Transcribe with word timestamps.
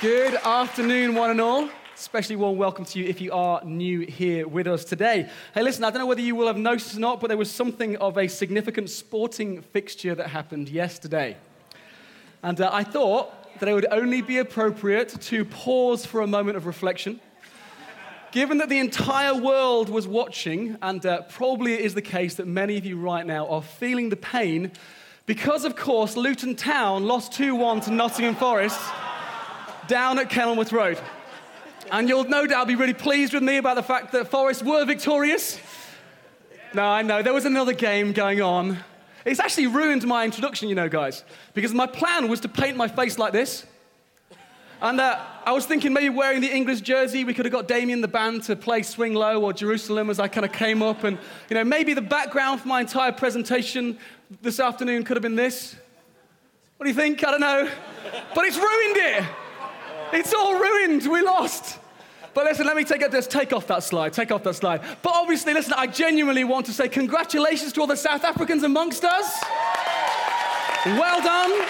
Good 0.00 0.36
afternoon, 0.36 1.16
one 1.16 1.30
and 1.30 1.40
all. 1.40 1.68
Especially 1.96 2.36
warm 2.36 2.56
welcome 2.56 2.84
to 2.84 3.00
you 3.00 3.06
if 3.06 3.20
you 3.20 3.32
are 3.32 3.64
new 3.64 4.02
here 4.02 4.46
with 4.46 4.68
us 4.68 4.84
today. 4.84 5.28
Hey, 5.54 5.64
listen, 5.64 5.82
I 5.82 5.90
don't 5.90 5.98
know 5.98 6.06
whether 6.06 6.20
you 6.20 6.36
will 6.36 6.46
have 6.46 6.56
noticed 6.56 6.94
or 6.94 7.00
not, 7.00 7.20
but 7.20 7.26
there 7.26 7.36
was 7.36 7.50
something 7.50 7.96
of 7.96 8.16
a 8.16 8.28
significant 8.28 8.90
sporting 8.90 9.60
fixture 9.60 10.14
that 10.14 10.28
happened 10.28 10.68
yesterday. 10.68 11.36
And 12.44 12.60
uh, 12.60 12.70
I 12.72 12.84
thought 12.84 13.58
that 13.58 13.68
it 13.68 13.72
would 13.72 13.88
only 13.90 14.22
be 14.22 14.38
appropriate 14.38 15.20
to 15.20 15.44
pause 15.44 16.06
for 16.06 16.20
a 16.20 16.28
moment 16.28 16.56
of 16.56 16.66
reflection. 16.66 17.18
Given 18.30 18.58
that 18.58 18.68
the 18.68 18.78
entire 18.78 19.34
world 19.34 19.88
was 19.88 20.06
watching, 20.06 20.78
and 20.80 21.04
uh, 21.04 21.22
probably 21.22 21.74
it 21.74 21.80
is 21.80 21.94
the 21.94 22.02
case 22.02 22.36
that 22.36 22.46
many 22.46 22.76
of 22.76 22.86
you 22.86 23.00
right 23.00 23.26
now 23.26 23.48
are 23.48 23.62
feeling 23.62 24.10
the 24.10 24.16
pain 24.16 24.70
because, 25.26 25.64
of 25.64 25.74
course, 25.74 26.16
Luton 26.16 26.54
Town 26.54 27.04
lost 27.04 27.32
2 27.32 27.56
1 27.56 27.80
to 27.80 27.90
Nottingham 27.90 28.36
Forest 28.36 28.80
down 29.88 30.18
at 30.18 30.30
Kenilworth 30.30 30.72
Road. 30.72 31.00
And 31.90 32.08
you'll 32.08 32.24
no 32.24 32.46
doubt 32.46 32.68
be 32.68 32.76
really 32.76 32.94
pleased 32.94 33.32
with 33.32 33.42
me 33.42 33.56
about 33.56 33.74
the 33.74 33.82
fact 33.82 34.12
that 34.12 34.28
Forest 34.28 34.62
were 34.62 34.84
victorious. 34.84 35.58
No, 36.74 36.84
I 36.84 37.02
know, 37.02 37.22
there 37.22 37.32
was 37.32 37.46
another 37.46 37.72
game 37.72 38.12
going 38.12 38.42
on. 38.42 38.78
It's 39.24 39.40
actually 39.40 39.66
ruined 39.66 40.06
my 40.06 40.24
introduction, 40.24 40.68
you 40.68 40.74
know, 40.74 40.88
guys, 40.88 41.24
because 41.54 41.72
my 41.72 41.86
plan 41.86 42.28
was 42.28 42.40
to 42.40 42.48
paint 42.48 42.76
my 42.76 42.88
face 42.88 43.18
like 43.18 43.32
this. 43.32 43.64
And 44.80 45.00
uh, 45.00 45.18
I 45.44 45.52
was 45.52 45.66
thinking 45.66 45.92
maybe 45.92 46.08
wearing 46.08 46.40
the 46.40 46.54
English 46.54 46.82
jersey, 46.82 47.24
we 47.24 47.34
could 47.34 47.46
have 47.46 47.52
got 47.52 47.66
Damien 47.66 48.00
the 48.00 48.06
band 48.06 48.44
to 48.44 48.54
play 48.54 48.82
Swing 48.82 49.12
Low 49.12 49.42
or 49.42 49.52
Jerusalem 49.52 50.08
as 50.08 50.20
I 50.20 50.28
kind 50.28 50.44
of 50.44 50.52
came 50.52 50.82
up. 50.82 51.02
And, 51.02 51.18
you 51.50 51.54
know, 51.54 51.64
maybe 51.64 51.94
the 51.94 52.02
background 52.02 52.60
for 52.60 52.68
my 52.68 52.80
entire 52.80 53.10
presentation 53.10 53.98
this 54.40 54.60
afternoon 54.60 55.02
could 55.02 55.16
have 55.16 55.22
been 55.22 55.34
this. 55.34 55.74
What 56.76 56.84
do 56.84 56.90
you 56.90 56.94
think? 56.96 57.26
I 57.26 57.30
don't 57.32 57.40
know. 57.40 57.68
But 58.34 58.44
it's 58.44 58.56
ruined 58.56 58.96
it. 58.96 59.24
It's 60.12 60.32
all 60.34 60.58
ruined. 60.58 61.06
We 61.06 61.22
lost. 61.22 61.78
But 62.34 62.44
listen, 62.44 62.66
let 62.66 62.76
me 62.76 62.84
take 62.84 63.02
it. 63.02 63.10
Just 63.10 63.30
take 63.30 63.52
off 63.52 63.66
that 63.66 63.82
slide. 63.82 64.12
Take 64.12 64.30
off 64.30 64.42
that 64.44 64.54
slide. 64.54 64.82
But 65.02 65.12
obviously, 65.14 65.54
listen, 65.54 65.74
I 65.76 65.86
genuinely 65.86 66.44
want 66.44 66.66
to 66.66 66.72
say 66.72 66.88
congratulations 66.88 67.72
to 67.72 67.80
all 67.80 67.86
the 67.86 67.96
South 67.96 68.24
Africans 68.24 68.62
amongst 68.62 69.04
us. 69.04 69.42
Well 70.86 71.20
done. 71.20 71.68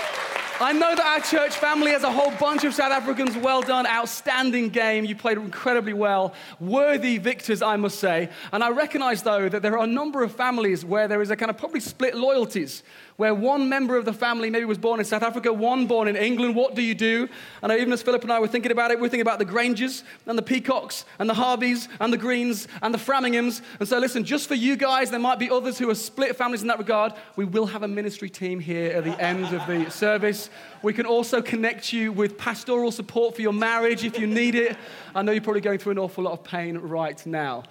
I 0.61 0.73
know 0.73 0.93
that 0.93 1.07
our 1.07 1.21
church 1.21 1.55
family 1.55 1.93
has 1.93 2.03
a 2.03 2.11
whole 2.11 2.33
bunch 2.33 2.65
of 2.65 2.75
South 2.75 2.91
Africans. 2.91 3.37
Well 3.37 3.63
done. 3.63 3.87
Outstanding 3.87 4.71
game. 4.71 5.05
You 5.05 5.15
played 5.15 5.39
incredibly 5.39 5.93
well. 5.93 6.35
Worthy 6.59 7.19
victors, 7.19 7.63
I 7.63 7.77
must 7.77 8.01
say. 8.01 8.29
And 8.53 8.65
I 8.65 8.71
recognize, 8.71 9.23
though, 9.23 9.49
that 9.49 9.63
there 9.63 9.79
are 9.79 9.85
a 9.85 9.87
number 9.87 10.25
of 10.25 10.33
families 10.33 10.85
where 10.85 11.07
there 11.07 11.23
is 11.23 11.31
a 11.31 11.37
kind 11.37 11.49
of 11.49 11.57
probably 11.57 11.81
split 11.81 12.17
loyalties 12.17 12.83
where 13.19 13.35
one 13.35 13.69
member 13.69 13.97
of 13.97 14.05
the 14.05 14.13
family 14.13 14.49
maybe 14.49 14.65
was 14.65 14.79
born 14.79 15.01
in 15.01 15.05
South 15.05 15.25
Africa, 15.25 15.53
one 15.53 15.89
born 15.89 16.07
in 16.07 16.15
England. 16.15 16.55
What 16.55 16.77
do 16.77 16.83
you 16.83 16.95
do? 16.95 17.29
And 17.63 17.73
even 17.73 17.93
as 17.93 18.01
Philip 18.01 18.23
and 18.23 18.33
I 18.33 18.39
were 18.39 18.47
thinking 18.47 18.71
about 18.71 18.93
it, 18.93 19.01
we 19.01 19.09
are 19.09 19.11
thinking 19.11 19.23
about 19.23 19.41
the 19.41 19.45
Grangers 19.45 20.05
and 20.27 20.39
the 20.39 20.43
Peacocks 20.43 21.05
and 21.19 21.29
the 21.29 21.35
Harveys 21.35 21.89
and 21.99 22.13
the 22.13 22.17
Greens 22.17 22.69
and 22.81 22.95
the 22.95 22.99
Framinghams. 22.99 23.61
And 23.81 23.89
so, 23.89 23.99
listen, 23.99 24.23
just 24.23 24.47
for 24.47 24.55
you 24.55 24.77
guys, 24.77 25.11
there 25.11 25.19
might 25.19 25.41
be 25.41 25.51
others 25.51 25.79
who 25.79 25.91
are 25.91 25.97
split 25.97 26.37
families 26.37 26.63
in 26.63 26.69
that 26.69 26.79
regard. 26.79 27.13
We 27.35 27.45
will 27.45 27.67
have 27.67 27.83
a 27.83 27.89
ministry 27.89 28.31
team 28.31 28.61
here 28.61 28.93
at 28.93 29.03
the 29.03 29.21
end 29.21 29.47
of 29.47 29.67
the 29.67 29.91
service. 29.91 30.49
We 30.85 30.93
can 30.93 31.05
also 31.05 31.43
connect 31.43 31.93
you 31.93 32.13
with 32.13 32.39
pastoral 32.39 32.93
support 32.93 33.35
for 33.35 33.43
your 33.43 33.53
marriage 33.53 34.05
if 34.05 34.17
you 34.17 34.29
need 34.29 34.55
it. 34.55 34.77
I 35.13 35.23
know 35.23 35.33
you're 35.33 35.43
probably 35.43 35.61
going 35.61 35.81
through 35.81 35.93
an 35.93 35.99
awful 35.99 36.23
lot 36.23 36.35
of 36.35 36.45
pain 36.45 36.79
right 36.79 37.27
now. 37.27 37.65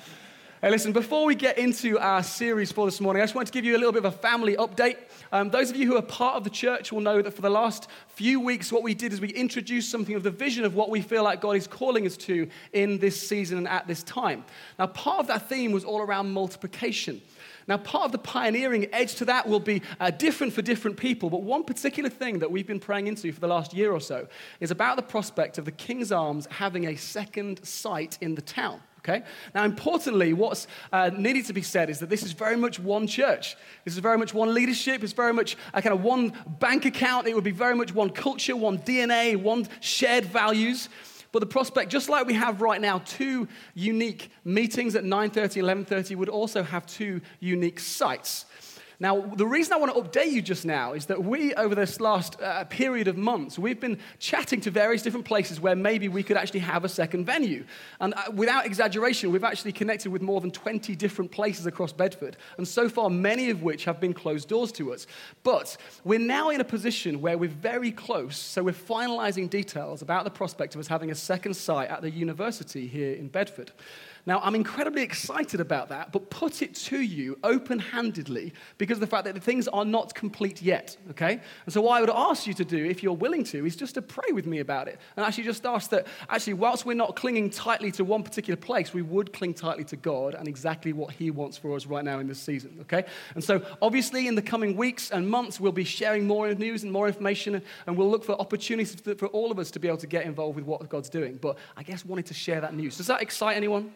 Hey, 0.60 0.72
listen, 0.72 0.92
before 0.92 1.24
we 1.24 1.36
get 1.36 1.60
into 1.60 2.00
our 2.00 2.24
series 2.24 2.72
for 2.72 2.88
this 2.88 3.00
morning, 3.00 3.22
I 3.22 3.26
just 3.26 3.36
want 3.36 3.46
to 3.46 3.54
give 3.54 3.64
you 3.64 3.76
a 3.76 3.78
little 3.78 3.92
bit 3.92 4.04
of 4.04 4.12
a 4.12 4.18
family 4.18 4.56
update. 4.56 4.98
Um, 5.32 5.52
those 5.52 5.70
of 5.70 5.76
you 5.76 5.86
who 5.86 5.96
are 5.98 6.02
part 6.02 6.36
of 6.36 6.44
the 6.44 6.50
church 6.50 6.92
will 6.92 7.00
know 7.00 7.22
that 7.22 7.30
for 7.36 7.44
the 7.44 7.50
last 7.52 7.88
few 8.08 8.40
weeks, 8.40 8.72
what 8.72 8.82
we 8.82 8.96
did 8.96 9.14
is 9.14 9.22
we 9.22 9.30
introduced 9.30 9.92
something 9.92 10.16
of 10.16 10.24
the 10.24 10.32
vision 10.32 10.66
of 10.66 10.74
what 10.74 10.90
we 10.90 11.00
feel 11.00 11.24
like 11.24 11.42
God 11.42 11.58
is 11.58 11.68
calling 11.68 12.08
us 12.08 12.18
to 12.18 12.50
in 12.74 12.98
this 12.98 13.22
season 13.22 13.60
and 13.60 13.68
at 13.68 13.86
this 13.86 14.02
time. 14.02 14.44
Now, 14.80 14.88
part 14.88 15.20
of 15.20 15.28
that 15.28 15.48
theme 15.48 15.74
was 15.74 15.86
all 15.86 16.02
around 16.02 16.32
multiplication. 16.32 17.22
Now, 17.68 17.78
part 17.78 18.06
of 18.06 18.12
the 18.12 18.18
pioneering 18.18 18.88
edge 18.92 19.14
to 19.18 19.26
that 19.26 19.48
will 19.48 19.60
be 19.60 19.84
uh, 20.00 20.10
different 20.10 20.54
for 20.54 20.64
different 20.64 20.98
people, 20.98 21.30
but 21.30 21.44
one 21.44 21.66
particular 21.66 22.10
thing 22.10 22.40
that 22.40 22.50
we've 22.50 22.66
been 22.66 22.80
praying 22.80 23.06
into 23.06 23.32
for 23.32 23.42
the 23.42 23.48
last 23.48 23.76
year 23.76 23.92
or 23.92 24.02
so 24.02 24.28
is 24.60 24.72
about 24.72 24.96
the 24.96 25.04
prospect 25.04 25.60
of 25.60 25.66
the 25.66 25.72
King's 25.72 26.12
Arms 26.12 26.48
having 26.50 26.88
a 26.88 26.96
second 26.96 27.64
site 27.64 28.18
in 28.22 28.34
the 28.34 28.42
town. 28.42 28.82
Okay? 29.08 29.24
Now, 29.56 29.64
importantly, 29.64 30.34
what's 30.34 30.68
uh, 30.92 31.10
needed 31.16 31.46
to 31.46 31.54
be 31.54 31.62
said 31.62 31.90
is 31.90 32.00
that 32.00 32.10
this 32.10 32.24
is 32.24 32.34
very 32.34 32.58
much 32.58 32.78
one 32.78 33.08
church. 33.08 33.56
This 33.86 33.94
is 33.94 34.00
very 34.00 34.18
much 34.18 34.34
one 34.34 34.54
leadership. 34.54 35.02
It's 35.04 35.14
very 35.14 35.34
much 35.34 35.56
a 35.74 35.82
kind 35.82 35.94
of 35.94 36.04
one 36.04 36.34
bank 36.60 36.84
account. 36.86 37.28
It 37.28 37.34
would 37.34 37.44
be 37.44 37.52
very 37.52 37.76
much 37.76 37.94
one 37.94 38.10
culture, 38.10 38.56
one 38.56 38.80
DNA, 38.80 39.38
one 39.38 39.68
shared 39.80 40.26
values. 40.26 40.90
But 41.32 41.40
the 41.40 41.46
prospect, 41.46 41.92
just 41.92 42.10
like 42.10 42.26
we 42.26 42.34
have 42.34 42.62
right 42.62 42.82
now, 42.82 43.00
two 43.00 43.48
unique 43.76 44.32
meetings 44.44 44.96
at 44.96 45.04
9:30, 45.04 45.62
11:30, 45.62 46.16
would 46.16 46.30
also 46.30 46.64
have 46.64 46.86
two 46.86 47.22
unique 47.40 47.80
sites. 47.80 48.46
Now, 49.00 49.22
the 49.22 49.46
reason 49.46 49.74
I 49.74 49.78
want 49.78 49.94
to 49.94 50.02
update 50.02 50.32
you 50.32 50.42
just 50.42 50.66
now 50.66 50.94
is 50.94 51.06
that 51.06 51.24
we, 51.24 51.54
over 51.54 51.76
this 51.76 52.00
last 52.00 52.42
uh, 52.42 52.64
period 52.64 53.08
of 53.08 53.16
months, 53.16 53.60
we've 53.60 53.80
been 53.80 54.00
chatting 54.18 54.60
to 54.62 54.72
various 54.72 55.04
different 55.04 55.26
places 55.26 55.62
where 55.62 55.76
maybe 55.76 56.08
we 56.08 56.24
could 56.24 56.36
actually 56.36 56.62
have 56.62 56.84
a 56.84 56.90
second 56.90 57.26
venue. 57.26 57.64
And 58.00 58.16
uh, 58.16 58.32
without 58.34 58.66
exaggeration, 58.66 59.32
we've 59.32 59.44
actually 59.44 59.74
connected 59.74 60.12
with 60.12 60.24
more 60.24 60.42
than 60.42 60.50
20 60.50 60.96
different 60.96 61.32
places 61.32 61.68
across 61.68 61.94
Bedford. 61.94 62.38
And 62.58 62.68
so 62.68 62.90
far, 62.90 63.12
many 63.12 63.52
of 63.52 63.62
which 63.62 63.86
have 63.86 64.00
been 64.00 64.16
closed 64.16 64.50
doors 64.50 64.72
to 64.74 64.92
us. 64.94 65.06
But 65.44 65.78
we're 66.04 66.18
now 66.18 66.50
in 66.50 66.60
a 66.60 66.66
position 66.66 67.22
where 67.22 67.38
we're 67.38 67.50
very 67.50 67.92
close, 67.92 68.36
so 68.36 68.64
we're 68.64 68.74
finalizing 68.74 69.48
details 69.48 70.02
about 70.02 70.24
the 70.24 70.32
prospect 70.32 70.74
of 70.74 70.82
us 70.82 70.88
having 70.88 71.12
a 71.12 71.16
second 71.16 71.54
site 71.54 71.90
at 71.90 72.02
the 72.02 72.10
university 72.10 72.88
here 72.88 73.14
in 73.14 73.28
Bedford. 73.28 73.72
Now, 74.28 74.42
I'm 74.44 74.56
incredibly 74.56 75.04
excited 75.04 75.62
about 75.62 75.88
that, 75.88 76.12
but 76.12 76.30
put 76.30 76.62
it 76.62 76.76
to 76.76 77.00
you 77.00 77.40
open 77.46 77.80
handedly 77.80 78.52
because 78.78 78.98
of 78.98 79.00
the 79.00 79.08
fact 79.08 79.24
that 79.24 79.34
the 79.36 79.40
things 79.40 79.70
are 79.70 79.86
not 79.86 80.14
complete 80.14 80.62
yet, 80.62 80.98
okay? 81.12 81.40
And 81.66 81.74
so, 81.74 81.80
what 81.80 81.98
I 81.98 82.02
would 82.02 82.10
ask 82.10 82.46
you 82.46 82.54
to 82.56 82.66
do, 82.66 82.84
if 82.84 83.02
you're 83.02 83.14
willing 83.14 83.46
to, 83.46 83.66
is 83.66 83.78
just 83.78 83.94
to 83.94 84.02
pray 84.02 84.34
with 84.34 84.46
me 84.46 84.60
about 84.60 84.90
it 84.90 85.00
and 85.16 85.26
actually 85.26 85.46
just 85.46 85.66
ask 85.66 85.92
that, 85.92 86.08
actually, 86.30 86.56
whilst 86.56 86.86
we're 86.86 86.94
not 86.94 87.16
clinging 87.16 87.50
tightly 87.50 87.90
to 87.94 88.04
one 88.04 88.22
particular 88.22 88.58
place, 88.58 88.94
we 88.94 89.02
would 89.02 89.32
cling 89.32 89.54
tightly 89.54 89.86
to 89.86 89.96
God 89.96 90.36
and 90.36 90.46
exactly 90.46 90.92
what 90.92 91.14
He 91.14 91.32
wants 91.32 91.58
for 91.58 91.74
us 91.74 91.86
right 91.86 92.04
now 92.04 92.20
in 92.20 92.28
this 92.28 92.40
season, 92.40 92.80
okay? 92.82 93.06
And 93.34 93.42
so, 93.42 93.66
obviously, 93.82 94.28
in 94.28 94.36
the 94.36 94.42
coming 94.42 94.76
weeks 94.76 95.10
and 95.10 95.30
months, 95.30 95.58
we'll 95.58 95.72
be 95.72 95.86
sharing 95.86 96.28
more 96.28 96.54
news 96.54 96.84
and 96.84 96.92
more 96.92 97.08
information, 97.08 97.62
and 97.86 97.96
we'll 97.96 98.12
look 98.12 98.26
for 98.26 98.34
opportunities 98.42 98.94
for 99.18 99.28
all 99.28 99.52
of 99.52 99.58
us 99.58 99.72
to 99.72 99.80
be 99.80 99.88
able 99.88 100.00
to 100.00 100.08
get 100.08 100.26
involved 100.26 100.58
with 100.58 100.66
what 100.66 100.90
God's 100.90 101.10
doing. 101.10 101.38
But 101.38 101.58
I 101.78 101.84
guess 101.84 102.04
wanted 102.04 102.26
to 102.26 102.34
share 102.34 102.60
that 102.60 102.74
news. 102.74 102.98
Does 102.98 103.08
that 103.08 103.22
excite 103.22 103.56
anyone? 103.56 103.94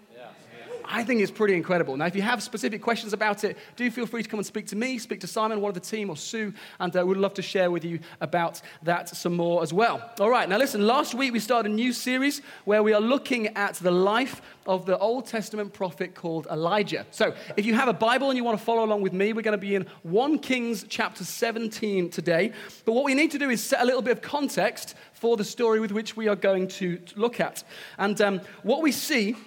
I 0.93 1.05
think 1.05 1.21
it's 1.21 1.31
pretty 1.31 1.55
incredible. 1.55 1.95
Now, 1.95 2.05
if 2.05 2.17
you 2.17 2.21
have 2.21 2.43
specific 2.43 2.81
questions 2.81 3.13
about 3.13 3.45
it, 3.45 3.57
do 3.77 3.89
feel 3.89 4.05
free 4.05 4.23
to 4.23 4.29
come 4.29 4.39
and 4.39 4.45
speak 4.45 4.67
to 4.67 4.75
me, 4.75 4.97
speak 4.97 5.21
to 5.21 5.27
Simon, 5.27 5.61
one 5.61 5.69
of 5.69 5.73
the 5.73 5.79
team, 5.79 6.09
or 6.09 6.17
Sue, 6.17 6.53
and 6.81 6.93
uh, 6.95 7.05
we'd 7.05 7.17
love 7.17 7.33
to 7.35 7.41
share 7.41 7.71
with 7.71 7.85
you 7.85 7.99
about 8.19 8.61
that 8.83 9.07
some 9.07 9.37
more 9.37 9.63
as 9.63 9.71
well. 9.71 10.11
All 10.19 10.29
right, 10.29 10.49
now 10.49 10.57
listen, 10.57 10.85
last 10.85 11.13
week 11.13 11.31
we 11.31 11.39
started 11.39 11.71
a 11.71 11.73
new 11.73 11.93
series 11.93 12.41
where 12.65 12.83
we 12.83 12.91
are 12.91 12.99
looking 12.99 13.47
at 13.55 13.75
the 13.75 13.89
life 13.89 14.41
of 14.67 14.85
the 14.85 14.97
Old 14.97 15.27
Testament 15.27 15.71
prophet 15.71 16.13
called 16.13 16.45
Elijah. 16.51 17.05
So, 17.11 17.33
if 17.55 17.65
you 17.65 17.73
have 17.73 17.87
a 17.87 17.93
Bible 17.93 18.29
and 18.29 18.35
you 18.35 18.43
want 18.43 18.59
to 18.59 18.63
follow 18.63 18.83
along 18.83 19.01
with 19.01 19.13
me, 19.13 19.31
we're 19.31 19.43
going 19.43 19.53
to 19.53 19.57
be 19.57 19.75
in 19.75 19.87
1 20.03 20.39
Kings 20.39 20.85
chapter 20.89 21.23
17 21.23 22.09
today. 22.09 22.51
But 22.83 22.93
what 22.93 23.05
we 23.05 23.13
need 23.13 23.31
to 23.31 23.39
do 23.39 23.49
is 23.49 23.63
set 23.63 23.81
a 23.81 23.85
little 23.85 24.01
bit 24.01 24.11
of 24.11 24.21
context 24.21 24.95
for 25.13 25.37
the 25.37 25.45
story 25.45 25.79
with 25.79 25.91
which 25.91 26.17
we 26.17 26.27
are 26.27 26.35
going 26.35 26.67
to 26.67 26.99
look 27.15 27.39
at. 27.39 27.63
And 27.97 28.19
um, 28.19 28.41
what 28.63 28.81
we 28.81 28.91
see 28.91 29.37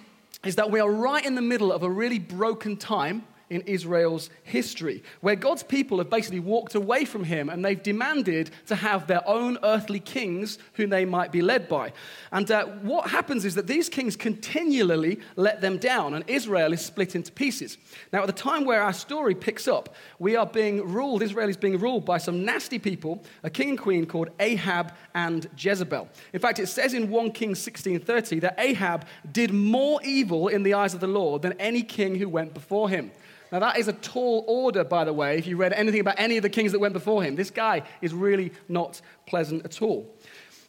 is 0.45 0.55
that 0.55 0.71
we 0.71 0.79
are 0.79 0.91
right 0.91 1.25
in 1.25 1.35
the 1.35 1.41
middle 1.41 1.71
of 1.71 1.83
a 1.83 1.89
really 1.89 2.19
broken 2.19 2.77
time 2.77 3.23
in 3.49 3.61
Israel's 3.61 4.29
history, 4.43 5.03
where 5.21 5.35
God's 5.35 5.63
people 5.63 5.99
have 5.99 6.09
basically 6.09 6.39
walked 6.39 6.75
away 6.75 7.05
from 7.05 7.23
him 7.23 7.49
and 7.49 7.63
they've 7.63 7.81
demanded 7.81 8.51
to 8.67 8.75
have 8.75 9.07
their 9.07 9.27
own 9.27 9.57
earthly 9.63 9.99
kings 9.99 10.57
whom 10.73 10.89
they 10.89 11.05
might 11.05 11.31
be 11.31 11.41
led 11.41 11.67
by. 11.67 11.93
And 12.31 12.49
uh, 12.49 12.65
what 12.65 13.09
happens 13.09 13.45
is 13.45 13.55
that 13.55 13.67
these 13.67 13.89
kings 13.89 14.15
continually 14.15 15.19
let 15.35 15.61
them 15.61 15.77
down, 15.77 16.13
and 16.13 16.23
Israel 16.27 16.73
is 16.73 16.83
split 16.83 17.15
into 17.15 17.31
pieces. 17.31 17.77
Now, 18.11 18.21
at 18.21 18.27
the 18.27 18.33
time 18.33 18.65
where 18.65 18.81
our 18.81 18.93
story 18.93 19.35
picks 19.35 19.67
up, 19.67 19.95
we 20.19 20.35
are 20.35 20.45
being 20.45 20.87
ruled, 20.87 21.21
Israel 21.21 21.49
is 21.49 21.57
being 21.57 21.79
ruled 21.79 22.05
by 22.05 22.17
some 22.17 22.45
nasty 22.45 22.79
people, 22.79 23.23
a 23.43 23.49
king 23.49 23.69
and 23.69 23.79
queen 23.79 24.05
called 24.05 24.29
Ahab 24.39 24.93
and 25.13 25.47
Jezebel. 25.57 26.07
In 26.33 26.39
fact, 26.39 26.59
it 26.59 26.67
says 26.67 26.93
in 26.93 27.09
1 27.09 27.31
Kings 27.31 27.59
16:30 27.59 28.41
that 28.41 28.55
Ahab 28.57 29.05
did 29.31 29.53
more 29.53 29.99
evil 30.03 30.47
in 30.47 30.63
the 30.63 30.73
eyes 30.73 30.93
of 30.93 30.99
the 30.99 31.07
Lord 31.07 31.41
than 31.41 31.53
any 31.53 31.83
king 31.83 32.15
who 32.15 32.29
went 32.29 32.53
before 32.53 32.89
him. 32.89 33.11
Now, 33.55 33.59
that 33.59 33.77
is 33.77 33.87
a 33.87 33.93
tall 33.93 34.43
order, 34.49 34.83
by 34.83 35.05
the 35.05 35.13
way, 35.13 35.37
if 35.37 35.47
you 35.47 35.55
read 35.55 35.71
anything 35.71 36.01
about 36.01 36.15
any 36.17 36.35
of 36.35 36.43
the 36.43 36.49
kings 36.49 36.73
that 36.73 36.79
went 36.79 36.93
before 36.93 37.23
him. 37.23 37.37
This 37.37 37.49
guy 37.49 37.83
is 38.01 38.13
really 38.13 38.51
not 38.67 38.99
pleasant 39.27 39.63
at 39.63 39.81
all. 39.81 40.13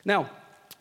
Now, 0.05 0.31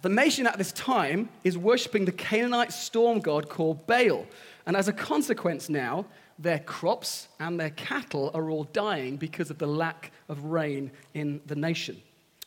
the 0.01 0.09
nation 0.09 0.45
at 0.45 0.59
this 0.59 0.71
time 0.71 1.29
is 1.43 1.57
worshipping 1.57 2.05
the 2.05 2.11
Canaanite 2.11 2.71
storm 2.71 3.21
god 3.21 3.49
called 3.49 3.87
Baal. 3.87 4.27
And 4.67 4.77
as 4.77 4.87
a 4.87 4.93
consequence, 4.93 5.67
now, 5.67 6.05
their 6.37 6.59
crops 6.59 7.27
and 7.39 7.59
their 7.59 7.71
cattle 7.71 8.29
are 8.35 8.51
all 8.51 8.65
dying 8.65 9.17
because 9.17 9.49
of 9.49 9.57
the 9.57 9.65
lack 9.65 10.11
of 10.29 10.43
rain 10.43 10.91
in 11.15 11.41
the 11.47 11.55
nation. 11.55 11.99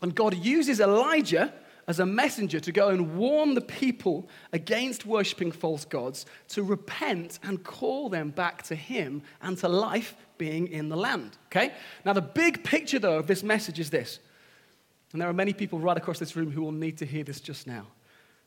And 0.02 0.14
God 0.14 0.36
uses 0.36 0.78
Elijah 0.78 1.52
as 1.88 1.98
a 1.98 2.06
messenger 2.06 2.60
to 2.60 2.70
go 2.70 2.90
and 2.90 3.16
warn 3.16 3.54
the 3.54 3.62
people 3.62 4.28
against 4.52 5.06
worshipping 5.06 5.50
false 5.50 5.86
gods, 5.86 6.26
to 6.48 6.62
repent 6.62 7.40
and 7.42 7.64
call 7.64 8.10
them 8.10 8.28
back 8.28 8.62
to 8.62 8.76
him 8.76 9.22
and 9.40 9.56
to 9.58 9.68
life 9.68 10.14
being 10.36 10.68
in 10.68 10.90
the 10.90 10.96
land. 10.96 11.38
Okay? 11.46 11.72
Now, 12.04 12.12
the 12.12 12.20
big 12.20 12.62
picture, 12.62 12.98
though, 12.98 13.18
of 13.18 13.26
this 13.26 13.42
message 13.42 13.80
is 13.80 13.88
this. 13.88 14.20
And 15.12 15.20
there 15.20 15.28
are 15.30 15.34
many 15.34 15.54
people 15.54 15.78
right 15.78 15.96
across 15.96 16.18
this 16.18 16.36
room 16.36 16.52
who 16.52 16.62
will 16.62 16.72
need 16.72 16.98
to 16.98 17.06
hear 17.06 17.24
this 17.24 17.40
just 17.40 17.66
now. 17.66 17.86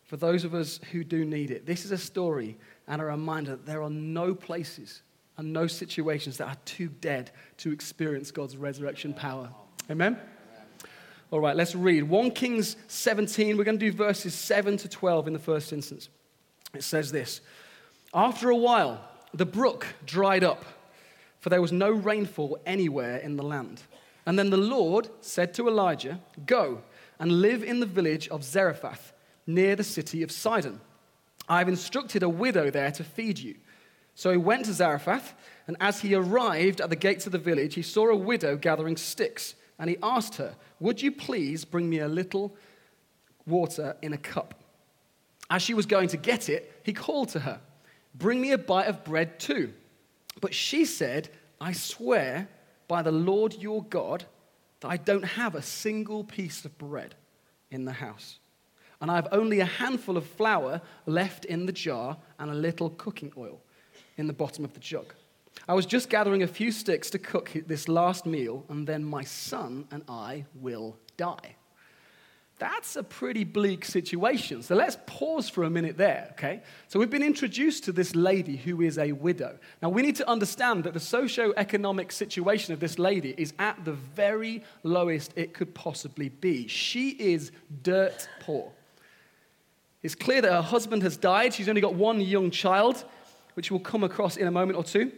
For 0.03 0.17
those 0.17 0.43
of 0.43 0.53
us 0.53 0.79
who 0.91 1.03
do 1.03 1.25
need 1.25 1.49
it, 1.49 1.65
this 1.65 1.83
is 1.83 1.91
a 1.91 1.97
story 1.97 2.57
and 2.87 3.01
a 3.01 3.05
reminder 3.05 3.51
that 3.51 3.65
there 3.65 3.81
are 3.81 3.89
no 3.89 4.35
places 4.35 5.01
and 5.37 5.51
no 5.51 5.65
situations 5.65 6.37
that 6.37 6.47
are 6.47 6.57
too 6.65 6.89
dead 6.89 7.31
to 7.57 7.71
experience 7.71 8.29
God's 8.29 8.55
resurrection 8.55 9.13
power. 9.13 9.49
Amen? 9.89 10.19
All 11.31 11.39
right, 11.39 11.55
let's 11.55 11.75
read 11.75 12.03
1 12.03 12.31
Kings 12.31 12.75
17. 12.89 13.55
We're 13.55 13.63
going 13.63 13.79
to 13.79 13.91
do 13.91 13.95
verses 13.95 14.33
7 14.35 14.75
to 14.75 14.89
12 14.89 15.27
in 15.27 15.33
the 15.33 15.39
first 15.39 15.71
instance. 15.71 16.09
It 16.73 16.83
says 16.83 17.09
this 17.09 17.39
After 18.13 18.49
a 18.49 18.55
while, 18.55 18.99
the 19.33 19.45
brook 19.45 19.87
dried 20.05 20.43
up, 20.43 20.65
for 21.39 21.49
there 21.49 21.61
was 21.61 21.71
no 21.71 21.89
rainfall 21.89 22.59
anywhere 22.65 23.15
in 23.15 23.37
the 23.37 23.43
land. 23.43 23.81
And 24.25 24.37
then 24.37 24.49
the 24.49 24.57
Lord 24.57 25.07
said 25.21 25.53
to 25.53 25.69
Elijah, 25.69 26.19
Go 26.45 26.81
and 27.17 27.41
live 27.41 27.63
in 27.63 27.79
the 27.79 27.85
village 27.85 28.27
of 28.27 28.43
Zarephath, 28.43 29.13
near 29.47 29.77
the 29.77 29.85
city 29.85 30.23
of 30.23 30.33
Sidon. 30.33 30.81
I 31.47 31.59
have 31.59 31.69
instructed 31.69 32.23
a 32.23 32.29
widow 32.29 32.69
there 32.69 32.91
to 32.91 33.05
feed 33.05 33.39
you. 33.39 33.55
So 34.15 34.31
he 34.31 34.37
went 34.37 34.65
to 34.65 34.73
Zarephath, 34.73 35.33
and 35.65 35.77
as 35.79 36.01
he 36.01 36.13
arrived 36.13 36.81
at 36.81 36.89
the 36.89 36.95
gates 36.97 37.25
of 37.25 37.31
the 37.31 37.37
village, 37.37 37.75
he 37.75 37.81
saw 37.81 38.09
a 38.09 38.15
widow 38.15 38.57
gathering 38.57 38.97
sticks, 38.97 39.55
and 39.79 39.89
he 39.89 39.97
asked 40.01 40.35
her, 40.35 40.55
would 40.79 41.01
you 41.01 41.11
please 41.11 41.65
bring 41.65 41.89
me 41.89 41.99
a 41.99 42.07
little 42.07 42.55
water 43.45 43.95
in 44.01 44.13
a 44.13 44.17
cup? 44.17 44.55
As 45.49 45.61
she 45.61 45.73
was 45.73 45.85
going 45.85 46.07
to 46.09 46.17
get 46.17 46.49
it, 46.49 46.81
he 46.83 46.93
called 46.93 47.29
to 47.29 47.39
her, 47.39 47.59
Bring 48.13 48.41
me 48.41 48.51
a 48.51 48.57
bite 48.57 48.87
of 48.87 49.03
bread 49.03 49.39
too. 49.39 49.73
But 50.41 50.53
she 50.53 50.85
said, 50.85 51.29
I 51.59 51.71
swear 51.73 52.47
by 52.87 53.01
the 53.01 53.11
Lord 53.11 53.53
your 53.53 53.83
God 53.83 54.25
that 54.81 54.89
I 54.89 54.97
don't 54.97 55.23
have 55.23 55.55
a 55.55 55.61
single 55.61 56.23
piece 56.23 56.65
of 56.65 56.77
bread 56.77 57.15
in 57.69 57.85
the 57.85 57.93
house. 57.93 58.39
And 58.99 59.09
I 59.09 59.15
have 59.15 59.29
only 59.31 59.59
a 59.59 59.65
handful 59.65 60.17
of 60.17 60.25
flour 60.25 60.81
left 61.05 61.45
in 61.45 61.65
the 61.65 61.71
jar 61.71 62.17
and 62.37 62.51
a 62.51 62.55
little 62.55 62.89
cooking 62.89 63.31
oil 63.37 63.61
in 64.17 64.27
the 64.27 64.33
bottom 64.33 64.65
of 64.65 64.73
the 64.73 64.79
jug. 64.79 65.13
I 65.67 65.73
was 65.73 65.85
just 65.85 66.09
gathering 66.09 66.43
a 66.43 66.47
few 66.47 66.71
sticks 66.71 67.09
to 67.11 67.19
cook 67.19 67.51
this 67.67 67.87
last 67.87 68.25
meal, 68.25 68.65
and 68.69 68.87
then 68.87 69.03
my 69.03 69.23
son 69.23 69.85
and 69.91 70.03
I 70.09 70.45
will 70.55 70.97
die. 71.17 71.55
That's 72.61 72.95
a 72.95 73.01
pretty 73.01 73.43
bleak 73.43 73.85
situation. 73.85 74.61
So 74.61 74.75
let's 74.75 74.95
pause 75.07 75.49
for 75.49 75.63
a 75.63 75.69
minute 75.71 75.97
there, 75.97 76.27
okay? 76.33 76.61
So 76.89 76.99
we've 76.99 77.09
been 77.09 77.23
introduced 77.23 77.85
to 77.85 77.91
this 77.91 78.15
lady 78.15 78.55
who 78.55 78.81
is 78.81 78.99
a 78.99 79.13
widow. 79.13 79.57
Now 79.81 79.89
we 79.89 80.03
need 80.03 80.15
to 80.17 80.29
understand 80.29 80.83
that 80.83 80.93
the 80.93 80.99
socio-economic 80.99 82.11
situation 82.11 82.71
of 82.73 82.79
this 82.79 82.99
lady 82.99 83.33
is 83.35 83.53
at 83.57 83.83
the 83.83 83.93
very 83.93 84.63
lowest 84.83 85.33
it 85.35 85.55
could 85.55 85.73
possibly 85.73 86.29
be. 86.29 86.67
She 86.67 87.09
is 87.09 87.51
dirt 87.81 88.27
poor. 88.41 88.71
It's 90.03 90.13
clear 90.13 90.41
that 90.41 90.51
her 90.51 90.61
husband 90.61 91.01
has 91.01 91.17
died. 91.17 91.55
She's 91.55 91.69
only 91.69 91.81
got 91.81 91.95
one 91.95 92.21
young 92.21 92.51
child, 92.51 93.03
which 93.55 93.71
we'll 93.71 93.79
come 93.79 94.03
across 94.03 94.37
in 94.37 94.45
a 94.45 94.51
moment 94.51 94.77
or 94.77 94.83
two. 94.83 95.11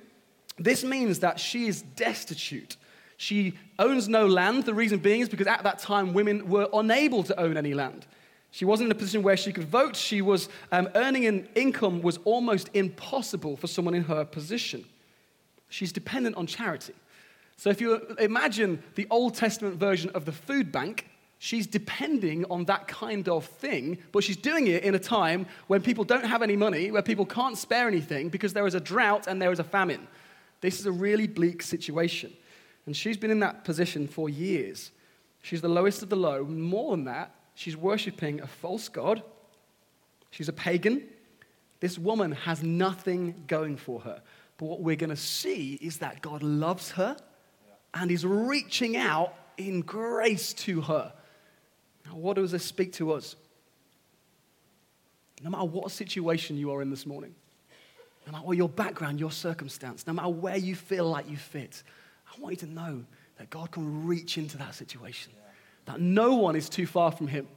This 0.57 0.83
means 0.83 1.19
that 1.19 1.39
she 1.39 1.67
is 1.67 1.81
destitute. 1.81 2.77
She 3.17 3.53
owns 3.79 4.07
no 4.07 4.27
land. 4.27 4.65
The 4.65 4.73
reason 4.73 4.99
being 4.99 5.21
is 5.21 5.29
because 5.29 5.47
at 5.47 5.63
that 5.63 5.79
time 5.79 6.13
women 6.13 6.49
were 6.49 6.67
unable 6.73 7.23
to 7.23 7.39
own 7.39 7.57
any 7.57 7.73
land. 7.73 8.05
She 8.51 8.65
wasn't 8.65 8.87
in 8.87 8.91
a 8.91 8.95
position 8.95 9.23
where 9.23 9.35
she 9.35 9.51
could 9.51 9.63
vote. 9.63 9.95
She 9.95 10.21
was 10.21 10.47
um, 10.71 10.87
earning 10.93 11.25
an 11.25 11.47
income 11.55 12.01
was 12.01 12.19
almost 12.23 12.69
impossible 12.75 13.57
for 13.57 13.65
someone 13.65 13.95
in 13.95 14.03
her 14.03 14.25
position. 14.25 14.85
She's 15.69 15.91
dependent 15.91 16.35
on 16.35 16.45
charity. 16.45 16.93
So 17.57 17.71
if 17.71 17.81
you 17.81 17.95
imagine 18.19 18.83
the 18.93 19.07
Old 19.09 19.33
Testament 19.33 19.77
version 19.77 20.11
of 20.11 20.25
the 20.25 20.31
food 20.31 20.71
bank, 20.71 21.09
she's 21.39 21.65
depending 21.65 22.45
on 22.51 22.65
that 22.65 22.87
kind 22.87 23.27
of 23.27 23.45
thing, 23.45 23.97
but 24.11 24.23
she's 24.23 24.37
doing 24.37 24.67
it 24.67 24.83
in 24.83 24.93
a 24.93 24.99
time 24.99 25.47
when 25.65 25.81
people 25.81 26.03
don't 26.03 26.25
have 26.25 26.43
any 26.43 26.55
money, 26.55 26.91
where 26.91 27.01
people 27.01 27.25
can't 27.25 27.57
spare 27.57 27.87
anything 27.87 28.29
because 28.29 28.53
there 28.53 28.67
is 28.67 28.75
a 28.75 28.79
drought 28.79 29.25
and 29.25 29.41
there 29.41 29.51
is 29.51 29.59
a 29.59 29.63
famine. 29.63 30.07
This 30.63 30.79
is 30.79 30.85
a 30.85 30.93
really 30.93 31.27
bleak 31.27 31.61
situation. 31.61 32.31
And 32.85 32.95
she's 32.95 33.17
been 33.17 33.31
in 33.31 33.41
that 33.41 33.65
position 33.65 34.07
for 34.07 34.29
years. 34.29 34.91
She's 35.41 35.59
the 35.59 35.67
lowest 35.67 36.03
of 36.03 36.09
the 36.09 36.15
low. 36.15 36.45
More 36.45 36.91
than 36.91 37.03
that, 37.03 37.35
she's 37.53 37.75
worshiping 37.75 38.39
a 38.39 38.47
false 38.47 38.87
God. 38.87 39.21
She's 40.31 40.47
a 40.47 40.53
pagan. 40.53 41.03
This 41.81 41.99
woman 41.99 42.31
has 42.31 42.63
nothing 42.63 43.43
going 43.45 43.75
for 43.75 43.99
her. 43.99 44.21
But 44.57 44.67
what 44.67 44.79
we're 44.79 44.95
going 44.95 45.09
to 45.09 45.17
see 45.17 45.73
is 45.81 45.97
that 45.97 46.21
God 46.21 46.41
loves 46.41 46.91
her 46.91 47.17
and 47.93 48.09
is 48.09 48.25
reaching 48.25 48.95
out 48.95 49.33
in 49.57 49.81
grace 49.81 50.53
to 50.53 50.79
her. 50.79 51.11
Now, 52.05 52.15
what 52.15 52.37
does 52.37 52.53
this 52.53 52.63
speak 52.63 52.93
to 52.93 53.11
us? 53.11 53.35
No 55.41 55.49
matter 55.49 55.65
what 55.65 55.91
situation 55.91 56.55
you 56.55 56.71
are 56.71 56.81
in 56.81 56.89
this 56.89 57.05
morning, 57.05 57.35
no 58.25 58.31
matter 58.31 58.45
what 58.45 58.57
your 58.57 58.69
background, 58.69 59.19
your 59.19 59.31
circumstance, 59.31 60.07
no 60.07 60.13
matter 60.13 60.29
where 60.29 60.57
you 60.57 60.75
feel 60.75 61.09
like 61.09 61.29
you 61.29 61.37
fit, 61.37 61.83
I 62.27 62.39
want 62.39 62.61
you 62.61 62.67
to 62.67 62.73
know 62.73 63.03
that 63.37 63.49
God 63.49 63.71
can 63.71 64.05
reach 64.05 64.37
into 64.37 64.57
that 64.57 64.75
situation, 64.75 65.33
that 65.85 65.99
no 65.99 66.35
one 66.35 66.55
is 66.55 66.69
too 66.69 66.85
far 66.85 67.11
from 67.11 67.27
Him. 67.27 67.47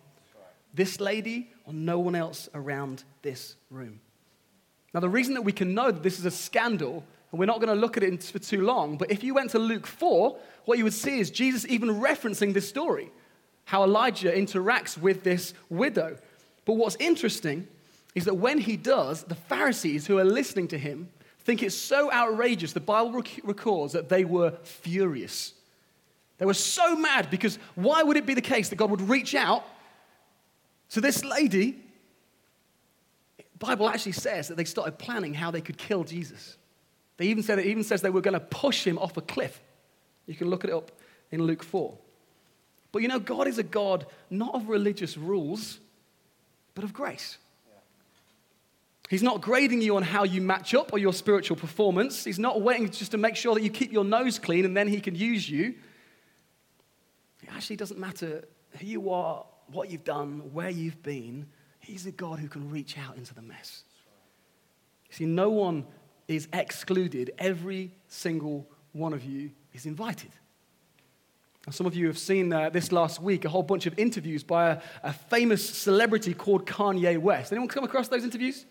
This 0.74 1.00
lady 1.00 1.50
or 1.64 1.72
no 1.72 1.98
one 1.98 2.14
else 2.14 2.48
around 2.54 3.04
this 3.22 3.56
room. 3.70 4.00
Now, 4.92 5.00
the 5.00 5.08
reason 5.08 5.34
that 5.34 5.42
we 5.42 5.52
can 5.52 5.74
know 5.74 5.90
that 5.90 6.02
this 6.02 6.18
is 6.18 6.24
a 6.24 6.30
scandal, 6.30 7.04
and 7.30 7.38
we're 7.38 7.46
not 7.46 7.60
going 7.60 7.74
to 7.74 7.80
look 7.80 7.96
at 7.96 8.02
it 8.02 8.22
for 8.22 8.38
too 8.38 8.62
long, 8.62 8.96
but 8.96 9.10
if 9.10 9.22
you 9.22 9.34
went 9.34 9.50
to 9.50 9.58
Luke 9.58 9.86
4, 9.86 10.36
what 10.64 10.78
you 10.78 10.84
would 10.84 10.94
see 10.94 11.18
is 11.18 11.30
Jesus 11.30 11.66
even 11.68 12.00
referencing 12.00 12.54
this 12.54 12.68
story, 12.68 13.10
how 13.64 13.84
Elijah 13.84 14.30
interacts 14.30 14.96
with 14.96 15.22
this 15.22 15.54
widow. 15.68 16.16
But 16.64 16.74
what's 16.74 16.96
interesting 16.96 17.68
is 18.16 18.24
that 18.24 18.34
when 18.34 18.58
he 18.58 18.78
does, 18.78 19.24
the 19.24 19.34
Pharisees 19.34 20.06
who 20.06 20.18
are 20.18 20.24
listening 20.24 20.68
to 20.68 20.78
him 20.78 21.10
think 21.40 21.62
it's 21.62 21.76
so 21.76 22.10
outrageous, 22.10 22.72
the 22.72 22.80
Bible 22.80 23.12
rec- 23.12 23.40
records 23.44 23.92
that 23.92 24.08
they 24.08 24.24
were 24.24 24.54
furious. 24.62 25.52
They 26.38 26.46
were 26.46 26.54
so 26.54 26.96
mad 26.96 27.30
because 27.30 27.58
why 27.74 28.02
would 28.02 28.16
it 28.16 28.24
be 28.24 28.32
the 28.32 28.40
case 28.40 28.70
that 28.70 28.76
God 28.76 28.90
would 28.90 29.02
reach 29.02 29.34
out 29.34 29.64
to 30.90 31.02
this 31.02 31.24
lady? 31.24 31.76
The 33.36 33.44
Bible 33.58 33.86
actually 33.86 34.12
says 34.12 34.48
that 34.48 34.56
they 34.56 34.64
started 34.64 34.98
planning 34.98 35.34
how 35.34 35.50
they 35.50 35.60
could 35.60 35.76
kill 35.76 36.02
Jesus. 36.02 36.56
They 37.18 37.26
even 37.26 37.42
said 37.42 37.58
it 37.58 37.66
even 37.66 37.84
says 37.84 38.00
they 38.00 38.08
were 38.08 38.22
going 38.22 38.34
to 38.34 38.40
push 38.40 38.86
him 38.86 38.96
off 38.96 39.18
a 39.18 39.22
cliff. 39.22 39.60
You 40.26 40.34
can 40.34 40.48
look 40.48 40.64
it 40.64 40.70
up 40.70 40.90
in 41.30 41.42
Luke 41.42 41.62
4. 41.62 41.94
But 42.92 43.02
you 43.02 43.08
know, 43.08 43.18
God 43.18 43.46
is 43.46 43.58
a 43.58 43.62
God 43.62 44.06
not 44.30 44.54
of 44.54 44.70
religious 44.70 45.18
rules, 45.18 45.80
but 46.74 46.82
of 46.82 46.94
grace. 46.94 47.36
He's 49.08 49.22
not 49.22 49.40
grading 49.40 49.82
you 49.82 49.96
on 49.96 50.02
how 50.02 50.24
you 50.24 50.40
match 50.40 50.74
up 50.74 50.92
or 50.92 50.98
your 50.98 51.12
spiritual 51.12 51.56
performance. 51.56 52.24
He's 52.24 52.38
not 52.38 52.60
waiting 52.60 52.90
just 52.90 53.12
to 53.12 53.18
make 53.18 53.36
sure 53.36 53.54
that 53.54 53.62
you 53.62 53.70
keep 53.70 53.92
your 53.92 54.04
nose 54.04 54.38
clean 54.38 54.64
and 54.64 54.76
then 54.76 54.88
he 54.88 55.00
can 55.00 55.14
use 55.14 55.48
you. 55.48 55.74
It 57.42 57.48
actually 57.54 57.76
doesn't 57.76 58.00
matter 58.00 58.44
who 58.78 58.86
you 58.86 59.10
are, 59.10 59.46
what 59.70 59.90
you've 59.90 60.04
done, 60.04 60.52
where 60.52 60.70
you've 60.70 61.02
been. 61.02 61.46
He's 61.78 62.06
a 62.06 62.10
God 62.10 62.40
who 62.40 62.48
can 62.48 62.68
reach 62.68 62.98
out 62.98 63.16
into 63.16 63.32
the 63.32 63.42
mess. 63.42 63.84
See, 65.10 65.24
no 65.24 65.50
one 65.50 65.86
is 66.26 66.48
excluded. 66.52 67.30
Every 67.38 67.92
single 68.08 68.68
one 68.92 69.12
of 69.12 69.24
you 69.24 69.52
is 69.72 69.86
invited. 69.86 70.32
Now, 71.64 71.72
some 71.72 71.86
of 71.86 71.94
you 71.94 72.08
have 72.08 72.18
seen 72.18 72.52
uh, 72.52 72.70
this 72.70 72.90
last 72.90 73.22
week 73.22 73.44
a 73.44 73.48
whole 73.48 73.62
bunch 73.62 73.86
of 73.86 73.96
interviews 73.98 74.42
by 74.42 74.70
a, 74.70 74.82
a 75.04 75.12
famous 75.12 75.68
celebrity 75.68 76.34
called 76.34 76.66
Kanye 76.66 77.18
West. 77.18 77.52
Anyone 77.52 77.68
come 77.68 77.84
across 77.84 78.08
those 78.08 78.24
interviews? 78.24 78.66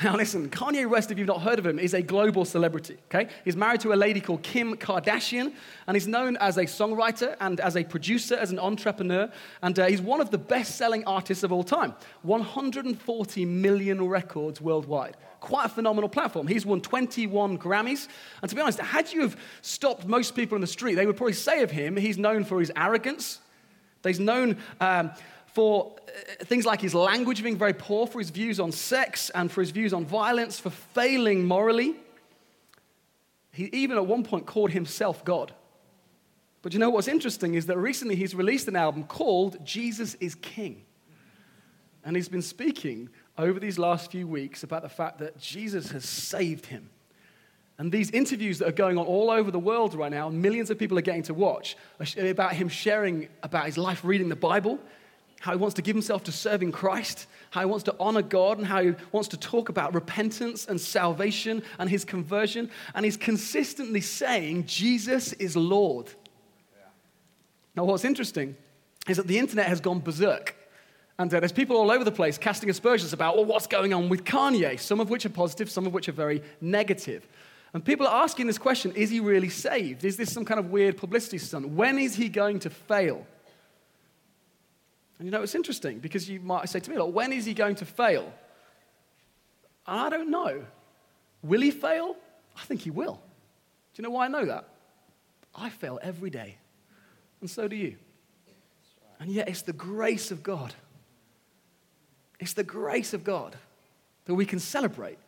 Now, 0.04 0.16
listen, 0.16 0.48
Kanye 0.48 0.88
West, 0.88 1.10
if 1.10 1.18
you've 1.18 1.26
not 1.26 1.42
heard 1.42 1.58
of 1.58 1.66
him, 1.66 1.78
is 1.78 1.92
a 1.92 2.00
global 2.00 2.46
celebrity, 2.46 2.96
okay? 3.12 3.30
He's 3.44 3.56
married 3.56 3.82
to 3.82 3.92
a 3.92 3.94
lady 3.94 4.20
called 4.20 4.42
Kim 4.42 4.76
Kardashian, 4.76 5.52
and 5.86 5.94
he's 5.94 6.08
known 6.08 6.38
as 6.38 6.56
a 6.56 6.62
songwriter 6.62 7.36
and 7.38 7.60
as 7.60 7.76
a 7.76 7.84
producer, 7.84 8.34
as 8.34 8.50
an 8.50 8.58
entrepreneur, 8.58 9.30
and 9.60 9.78
uh, 9.78 9.86
he's 9.86 10.00
one 10.00 10.22
of 10.22 10.30
the 10.30 10.38
best 10.38 10.76
selling 10.76 11.04
artists 11.04 11.44
of 11.44 11.52
all 11.52 11.64
time 11.64 11.94
140 12.22 13.44
million 13.44 14.08
records 14.08 14.58
worldwide. 14.60 15.18
Quite 15.40 15.66
a 15.66 15.70
phenomenal 15.70 16.08
platform. 16.08 16.46
He's 16.46 16.64
won 16.64 16.80
21 16.80 17.58
Grammys, 17.58 18.08
and 18.40 18.48
to 18.48 18.56
be 18.56 18.62
honest, 18.62 18.78
had 18.78 19.12
you 19.12 19.20
have 19.20 19.36
stopped 19.60 20.06
most 20.06 20.34
people 20.34 20.54
in 20.54 20.62
the 20.62 20.66
street, 20.66 20.94
they 20.94 21.04
would 21.04 21.16
probably 21.16 21.34
say 21.34 21.62
of 21.62 21.70
him, 21.70 21.96
he's 21.96 22.16
known 22.16 22.44
for 22.44 22.58
his 22.58 22.72
arrogance. 22.74 23.40
He's 24.02 24.20
known 24.20 24.56
um, 24.80 25.10
for 25.52 25.96
uh, 26.08 26.44
things 26.44 26.64
like 26.64 26.80
his 26.80 26.94
language 26.94 27.42
being 27.42 27.56
very 27.56 27.72
poor, 27.72 28.06
for 28.06 28.18
his 28.18 28.30
views 28.30 28.60
on 28.60 28.72
sex 28.72 29.30
and 29.30 29.50
for 29.50 29.60
his 29.60 29.70
views 29.70 29.92
on 29.92 30.04
violence, 30.04 30.58
for 30.58 30.70
failing 30.70 31.44
morally. 31.44 31.94
He 33.52 33.64
even 33.72 33.96
at 33.96 34.06
one 34.06 34.22
point 34.22 34.46
called 34.46 34.70
himself 34.70 35.24
God. 35.24 35.52
But 36.62 36.72
you 36.72 36.78
know 36.78 36.90
what's 36.90 37.08
interesting 37.08 37.54
is 37.54 37.66
that 37.66 37.78
recently 37.78 38.16
he's 38.16 38.34
released 38.34 38.68
an 38.68 38.76
album 38.76 39.04
called 39.04 39.64
Jesus 39.64 40.14
is 40.16 40.34
King. 40.34 40.82
And 42.04 42.16
he's 42.16 42.28
been 42.28 42.42
speaking 42.42 43.10
over 43.36 43.58
these 43.58 43.78
last 43.78 44.10
few 44.10 44.26
weeks 44.26 44.62
about 44.62 44.82
the 44.82 44.88
fact 44.88 45.18
that 45.18 45.38
Jesus 45.38 45.90
has 45.90 46.04
saved 46.04 46.66
him. 46.66 46.90
And 47.78 47.90
these 47.90 48.10
interviews 48.10 48.58
that 48.58 48.68
are 48.68 48.72
going 48.72 48.98
on 48.98 49.06
all 49.06 49.30
over 49.30 49.50
the 49.50 49.58
world 49.58 49.94
right 49.94 50.10
now, 50.10 50.28
millions 50.28 50.70
of 50.70 50.78
people 50.78 50.98
are 50.98 51.02
getting 51.02 51.22
to 51.24 51.34
watch, 51.34 51.76
about 52.18 52.52
him 52.52 52.68
sharing 52.68 53.28
about 53.42 53.64
his 53.64 53.78
life 53.78 54.04
reading 54.04 54.28
the 54.28 54.36
Bible, 54.36 54.78
how 55.40 55.52
he 55.52 55.58
wants 55.58 55.74
to 55.74 55.82
give 55.82 55.96
himself 55.96 56.22
to 56.24 56.32
serving 56.32 56.70
Christ, 56.70 57.26
how 57.50 57.60
he 57.60 57.66
wants 57.66 57.84
to 57.84 57.96
honor 57.98 58.22
God, 58.22 58.58
and 58.58 58.66
how 58.66 58.82
he 58.82 58.92
wants 59.10 59.28
to 59.30 59.38
talk 59.38 59.70
about 59.70 59.94
repentance 59.94 60.66
and 60.66 60.80
salvation 60.80 61.62
and 61.78 61.88
his 61.88 62.04
conversion. 62.04 62.70
And 62.94 63.04
he's 63.04 63.16
consistently 63.16 64.02
saying, 64.02 64.66
Jesus 64.66 65.32
is 65.34 65.56
Lord. 65.56 66.08
Yeah. 66.72 66.86
Now, 67.74 67.84
what's 67.84 68.04
interesting 68.04 68.54
is 69.08 69.16
that 69.16 69.26
the 69.26 69.38
internet 69.38 69.66
has 69.66 69.80
gone 69.80 70.00
berserk. 70.00 70.56
And 71.18 71.32
uh, 71.32 71.40
there's 71.40 71.52
people 71.52 71.76
all 71.76 71.90
over 71.90 72.04
the 72.04 72.12
place 72.12 72.36
casting 72.36 72.68
aspersions 72.68 73.14
about, 73.14 73.36
well, 73.36 73.46
what's 73.46 73.66
going 73.66 73.94
on 73.94 74.10
with 74.10 74.24
Kanye? 74.24 74.78
Some 74.78 75.00
of 75.00 75.08
which 75.08 75.24
are 75.24 75.30
positive, 75.30 75.70
some 75.70 75.86
of 75.86 75.94
which 75.94 76.08
are 76.08 76.12
very 76.12 76.42
negative. 76.60 77.26
And 77.72 77.82
people 77.82 78.06
are 78.06 78.24
asking 78.24 78.46
this 78.46 78.58
question 78.58 78.92
is 78.92 79.08
he 79.08 79.20
really 79.20 79.48
saved? 79.48 80.04
Is 80.04 80.18
this 80.18 80.32
some 80.32 80.44
kind 80.44 80.60
of 80.60 80.70
weird 80.70 80.98
publicity 80.98 81.38
stunt? 81.38 81.68
When 81.68 81.98
is 81.98 82.14
he 82.14 82.28
going 82.28 82.58
to 82.60 82.70
fail? 82.70 83.26
And 85.20 85.26
you 85.26 85.32
know, 85.32 85.42
it's 85.42 85.54
interesting 85.54 85.98
because 85.98 86.30
you 86.30 86.40
might 86.40 86.66
say 86.70 86.80
to 86.80 86.90
me, 86.90 86.96
like, 86.96 87.12
when 87.12 87.30
is 87.30 87.44
he 87.44 87.52
going 87.52 87.74
to 87.74 87.84
fail? 87.84 88.32
I 89.86 90.08
don't 90.08 90.30
know. 90.30 90.64
Will 91.42 91.60
he 91.60 91.70
fail? 91.70 92.16
I 92.56 92.62
think 92.62 92.80
he 92.80 92.90
will. 92.90 93.20
Do 93.92 94.02
you 94.02 94.02
know 94.02 94.08
why 94.08 94.24
I 94.24 94.28
know 94.28 94.46
that? 94.46 94.66
I 95.54 95.68
fail 95.68 95.98
every 96.02 96.30
day, 96.30 96.56
and 97.42 97.50
so 97.50 97.68
do 97.68 97.76
you. 97.76 97.96
And 99.18 99.30
yet, 99.30 99.46
it's 99.46 99.60
the 99.60 99.74
grace 99.74 100.30
of 100.30 100.42
God. 100.42 100.72
It's 102.38 102.54
the 102.54 102.64
grace 102.64 103.12
of 103.12 103.22
God 103.22 103.56
that 104.24 104.34
we 104.34 104.46
can 104.46 104.58
celebrate. 104.58 105.18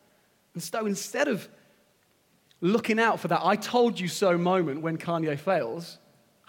And 0.55 0.63
so, 0.63 0.87
instead 0.87 1.27
of 1.27 1.47
looking 2.61 2.99
out 2.99 3.19
for 3.19 3.27
that 3.27 3.41
I 3.43 3.57
told 3.57 3.99
you 3.99 4.07
so 4.07 4.39
moment 4.39 4.81
when 4.81 4.97
Kanye 4.97 5.37
fails, 5.37 5.99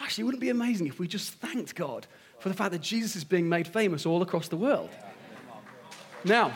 actually, 0.01 0.25
wouldn't 0.25 0.41
be 0.41 0.49
amazing 0.49 0.87
if 0.87 0.99
we 0.99 1.07
just 1.07 1.35
thanked 1.35 1.75
God 1.75 2.07
for 2.45 2.51
the 2.51 2.55
fact 2.55 2.73
that 2.73 2.83
Jesus 2.83 3.17
is 3.17 3.25
being 3.25 3.49
made 3.49 3.67
famous 3.67 4.05
all 4.05 4.21
across 4.21 4.49
the 4.49 4.57
world? 4.59 4.91
Now, 6.25 6.53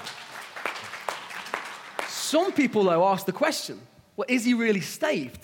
some 2.06 2.52
people, 2.52 2.84
though, 2.84 3.08
ask 3.08 3.24
the 3.24 3.32
question 3.32 3.80
well, 4.14 4.26
is 4.28 4.44
he 4.44 4.52
really 4.52 4.82
saved? 4.82 5.40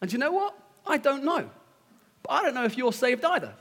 And 0.00 0.12
you 0.12 0.20
know 0.20 0.30
what? 0.30 0.56
I 0.86 0.98
don't 0.98 1.24
know. 1.24 1.50
But 2.22 2.30
I 2.30 2.42
don't 2.42 2.54
know 2.54 2.62
if 2.62 2.78
you're 2.78 2.92
saved 2.92 3.24
either. 3.24 3.52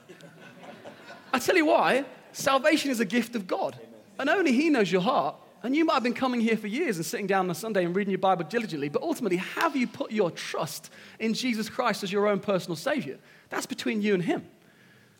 I 1.33 1.39
tell 1.39 1.57
you 1.57 1.65
why 1.65 2.05
salvation 2.33 2.91
is 2.91 2.99
a 2.99 3.05
gift 3.05 3.35
of 3.35 3.47
God, 3.47 3.75
and 4.19 4.29
only 4.29 4.51
He 4.51 4.69
knows 4.69 4.91
your 4.91 5.01
heart. 5.01 5.37
And 5.63 5.75
you 5.75 5.85
might 5.85 5.95
have 5.95 6.03
been 6.03 6.13
coming 6.13 6.39
here 6.39 6.55
for 6.55 6.67
years 6.67 6.97
and 6.97 7.05
sitting 7.05 7.25
down 7.25 7.45
on 7.45 7.49
a 7.49 7.55
Sunday 7.55 7.83
and 7.83 7.95
reading 7.95 8.11
your 8.11 8.19
Bible 8.19 8.43
diligently, 8.43 8.89
but 8.89 9.01
ultimately, 9.01 9.37
have 9.37 9.75
you 9.75 9.87
put 9.87 10.11
your 10.11 10.29
trust 10.29 10.91
in 11.17 11.33
Jesus 11.33 11.67
Christ 11.67 12.03
as 12.03 12.11
your 12.11 12.27
own 12.27 12.39
personal 12.39 12.75
Savior? 12.75 13.17
That's 13.49 13.65
between 13.65 14.03
you 14.03 14.13
and 14.13 14.21
Him. 14.21 14.45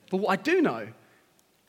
But 0.10 0.18
what 0.18 0.30
I 0.30 0.42
do 0.42 0.62
know 0.62 0.88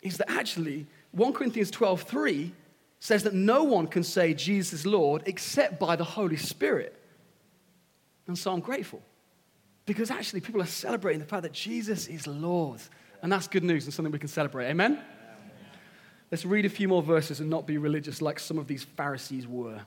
is 0.02 0.18
that 0.18 0.30
actually, 0.30 0.86
1 1.12 1.32
Corinthians 1.32 1.70
12 1.70 2.02
3 2.02 2.52
says 3.00 3.22
that 3.24 3.34
no 3.34 3.64
one 3.64 3.86
can 3.86 4.02
say 4.02 4.34
Jesus 4.34 4.80
is 4.80 4.86
Lord 4.86 5.22
except 5.26 5.78
by 5.78 5.96
the 5.96 6.04
Holy 6.04 6.36
Spirit. 6.36 7.00
And 8.26 8.38
so 8.38 8.52
I'm 8.52 8.60
grateful 8.60 9.02
because 9.84 10.10
actually, 10.10 10.40
people 10.40 10.60
are 10.60 10.66
celebrating 10.66 11.20
the 11.20 11.26
fact 11.26 11.44
that 11.44 11.52
Jesus 11.52 12.08
is 12.08 12.26
Lord. 12.26 12.80
And 13.22 13.30
that's 13.30 13.46
good 13.46 13.64
news 13.64 13.84
and 13.84 13.94
something 13.94 14.12
we 14.12 14.18
can 14.18 14.28
celebrate. 14.28 14.68
Amen? 14.68 15.00
Let's 16.30 16.44
read 16.44 16.66
a 16.66 16.68
few 16.68 16.88
more 16.88 17.02
verses 17.02 17.38
and 17.38 17.48
not 17.48 17.66
be 17.66 17.78
religious 17.78 18.20
like 18.20 18.40
some 18.40 18.58
of 18.58 18.66
these 18.66 18.82
Pharisees 18.82 19.46
were. 19.46 19.80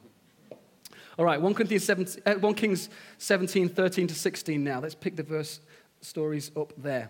All 1.17 1.25
right, 1.25 1.41
1, 1.41 1.53
Corinthians 1.53 1.83
17, 1.83 2.23
uh, 2.25 2.35
1 2.35 2.53
Kings 2.53 2.89
17, 3.17 3.67
13 3.67 4.07
to 4.07 4.15
16 4.15 4.63
now. 4.63 4.79
Let's 4.79 4.95
pick 4.95 5.17
the 5.17 5.23
verse 5.23 5.59
stories 5.99 6.49
up 6.55 6.71
there. 6.77 7.09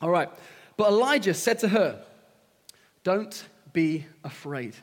All 0.00 0.08
right. 0.08 0.30
But 0.76 0.88
Elijah 0.88 1.34
said 1.34 1.58
to 1.60 1.68
her, 1.68 2.02
Don't 3.04 3.44
be 3.72 4.06
afraid. 4.24 4.76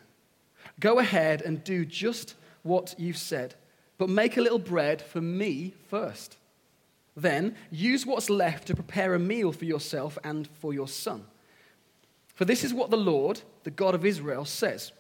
Go 0.80 1.00
ahead 1.00 1.42
and 1.42 1.64
do 1.64 1.86
just 1.86 2.36
what 2.64 2.96
you've 2.98 3.18
said, 3.18 3.56
but 3.98 4.10
make 4.10 4.38
a 4.38 4.42
little 4.42 4.60
bread 4.60 5.02
for 5.02 5.22
me 5.22 5.74
first. 5.88 6.38
Then 7.16 7.56
use 7.70 8.06
what's 8.06 8.30
left 8.30 8.68
to 8.68 8.76
prepare 8.76 9.14
a 9.14 9.20
meal 9.20 9.52
for 9.52 9.66
yourself 9.66 10.18
and 10.24 10.48
for 10.48 10.74
your 10.74 10.88
son. 10.88 11.26
For 12.34 12.46
this 12.46 12.64
is 12.64 12.74
what 12.74 12.90
the 12.90 12.98
Lord, 12.98 13.42
the 13.64 13.72
God 13.72 13.96
of 13.96 14.06
Israel, 14.06 14.46
says 14.46 14.94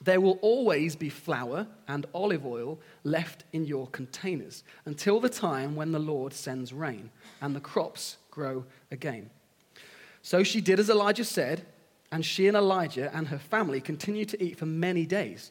There 0.00 0.20
will 0.20 0.38
always 0.40 0.96
be 0.96 1.10
flour 1.10 1.66
and 1.86 2.06
olive 2.14 2.46
oil 2.46 2.78
left 3.04 3.44
in 3.52 3.66
your 3.66 3.88
containers 3.88 4.64
until 4.86 5.20
the 5.20 5.28
time 5.28 5.76
when 5.76 5.92
the 5.92 5.98
Lord 5.98 6.32
sends 6.32 6.72
rain 6.72 7.10
and 7.42 7.54
the 7.54 7.60
crops 7.60 8.16
grow 8.30 8.64
again. 8.90 9.28
So 10.22 10.42
she 10.42 10.60
did 10.60 10.78
as 10.78 10.88
Elijah 10.88 11.24
said, 11.24 11.66
and 12.10 12.24
she 12.24 12.46
and 12.46 12.56
Elijah 12.56 13.10
and 13.14 13.28
her 13.28 13.38
family 13.38 13.80
continued 13.80 14.28
to 14.30 14.42
eat 14.42 14.58
for 14.58 14.66
many 14.66 15.04
days. 15.04 15.50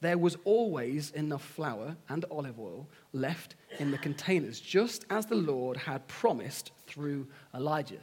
There 0.00 0.18
was 0.18 0.36
always 0.44 1.10
enough 1.12 1.42
flour 1.42 1.96
and 2.08 2.24
olive 2.30 2.60
oil 2.60 2.86
left 3.12 3.54
in 3.78 3.90
the 3.90 3.98
containers, 3.98 4.60
just 4.60 5.04
as 5.08 5.26
the 5.26 5.34
Lord 5.34 5.76
had 5.76 6.06
promised 6.08 6.72
through 6.86 7.26
Elijah. 7.54 8.00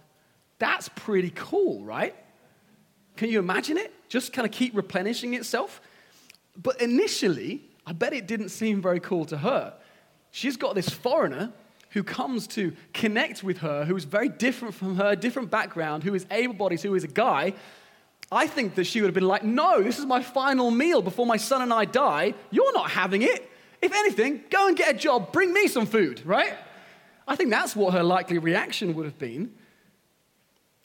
That's 0.57 0.89
pretty 0.89 1.31
cool, 1.35 1.83
right? 1.83 2.15
Can 3.17 3.29
you 3.29 3.39
imagine 3.39 3.77
it? 3.77 3.93
Just 4.09 4.33
kind 4.33 4.47
of 4.47 4.51
keep 4.51 4.75
replenishing 4.75 5.35
itself. 5.35 5.79
But 6.61 6.81
initially, 6.81 7.61
I 7.85 7.93
bet 7.93 8.13
it 8.13 8.27
didn't 8.27 8.49
seem 8.49 8.81
very 8.81 8.99
cool 8.99 9.25
to 9.25 9.37
her. 9.37 9.73
She's 10.31 10.57
got 10.57 10.75
this 10.75 10.89
foreigner 10.89 11.53
who 11.91 12.03
comes 12.03 12.47
to 12.47 12.73
connect 12.93 13.43
with 13.43 13.59
her, 13.59 13.85
who 13.85 13.95
is 13.95 14.05
very 14.05 14.29
different 14.29 14.73
from 14.73 14.95
her, 14.95 15.15
different 15.15 15.51
background, 15.51 16.03
who 16.03 16.13
is 16.13 16.25
able 16.31 16.53
bodied, 16.53 16.81
who 16.81 16.95
is 16.95 17.03
a 17.03 17.07
guy. 17.07 17.53
I 18.31 18.47
think 18.47 18.75
that 18.75 18.85
she 18.85 19.01
would 19.01 19.07
have 19.07 19.13
been 19.13 19.27
like, 19.27 19.43
No, 19.43 19.81
this 19.81 19.99
is 19.99 20.05
my 20.05 20.23
final 20.23 20.71
meal 20.71 21.01
before 21.01 21.25
my 21.25 21.37
son 21.37 21.61
and 21.61 21.73
I 21.73 21.85
die. 21.85 22.33
You're 22.49 22.73
not 22.73 22.91
having 22.91 23.21
it. 23.21 23.49
If 23.81 23.93
anything, 23.93 24.43
go 24.49 24.67
and 24.67 24.77
get 24.77 24.95
a 24.95 24.97
job, 24.97 25.31
bring 25.31 25.53
me 25.53 25.67
some 25.67 25.85
food, 25.85 26.21
right? 26.25 26.53
I 27.27 27.35
think 27.35 27.49
that's 27.49 27.75
what 27.75 27.93
her 27.93 28.03
likely 28.03 28.37
reaction 28.37 28.93
would 28.95 29.05
have 29.05 29.17
been. 29.17 29.53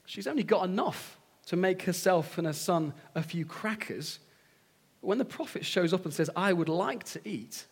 She's 0.07 0.27
only 0.27 0.45
got 0.45 0.65
enough 0.65 1.19
to 1.47 1.57
make 1.57 1.83
herself 1.83 2.39
and 2.39 2.47
her 2.47 2.53
son 2.53 2.95
a 3.15 3.23
few 3.23 3.45
crackers. 3.45 4.19
But 5.01 5.09
when 5.09 5.19
the 5.19 5.25
prophet 5.25 5.65
shows 5.65 5.93
up 5.93 6.05
and 6.05 6.13
says, 6.13 6.31
I 6.35 6.53
would 6.53 6.69
like 6.69 7.05
to 7.05 7.21
eat, 7.29 7.67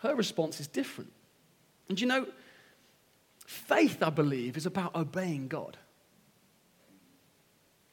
her 0.00 0.14
response 0.14 0.60
is 0.60 0.66
different. 0.66 1.12
And 1.88 2.00
you 2.00 2.06
know, 2.06 2.26
faith, 3.46 4.02
I 4.02 4.10
believe, 4.10 4.56
is 4.56 4.66
about 4.66 4.94
obeying 4.94 5.48
God. 5.48 5.76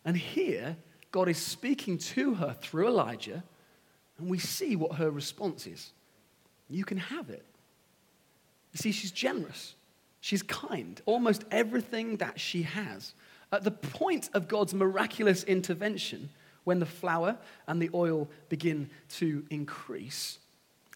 And 0.05 0.17
here, 0.17 0.77
God 1.11 1.29
is 1.29 1.37
speaking 1.37 1.97
to 1.99 2.33
her 2.35 2.55
through 2.59 2.87
Elijah, 2.87 3.43
and 4.17 4.29
we 4.29 4.39
see 4.39 4.75
what 4.75 4.95
her 4.95 5.09
response 5.09 5.67
is. 5.67 5.91
You 6.69 6.83
can 6.83 6.97
have 6.97 7.29
it. 7.29 7.45
You 8.73 8.79
see, 8.79 8.91
she's 8.91 9.11
generous, 9.11 9.75
she's 10.19 10.43
kind. 10.43 10.99
Almost 11.05 11.45
everything 11.51 12.17
that 12.17 12.39
she 12.39 12.63
has 12.63 13.13
at 13.51 13.63
the 13.63 13.71
point 13.71 14.29
of 14.33 14.47
God's 14.47 14.73
miraculous 14.73 15.43
intervention, 15.43 16.29
when 16.63 16.79
the 16.79 16.85
flour 16.85 17.37
and 17.67 17.81
the 17.81 17.89
oil 17.93 18.27
begin 18.49 18.89
to 19.09 19.45
increase, 19.49 20.39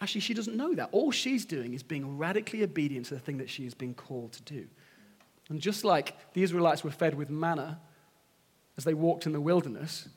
actually, 0.01 0.21
she 0.21 0.33
doesn't 0.33 0.55
know 0.55 0.73
that. 0.75 0.89
All 0.91 1.11
she's 1.11 1.45
doing 1.45 1.73
is 1.73 1.83
being 1.83 2.17
radically 2.17 2.63
obedient 2.63 3.07
to 3.07 3.15
the 3.15 3.19
thing 3.19 3.37
that 3.37 3.49
she 3.49 3.63
has 3.63 3.73
been 3.73 3.93
called 3.93 4.33
to 4.33 4.43
do. 4.43 4.67
And 5.49 5.59
just 5.61 5.83
like 5.83 6.15
the 6.33 6.43
Israelites 6.43 6.83
were 6.83 6.91
fed 6.91 7.15
with 7.15 7.29
manna 7.29 7.79
as 8.77 8.83
they 8.83 8.93
walked 8.93 9.25
in 9.25 9.31
the 9.31 9.41
wilderness, 9.41 10.07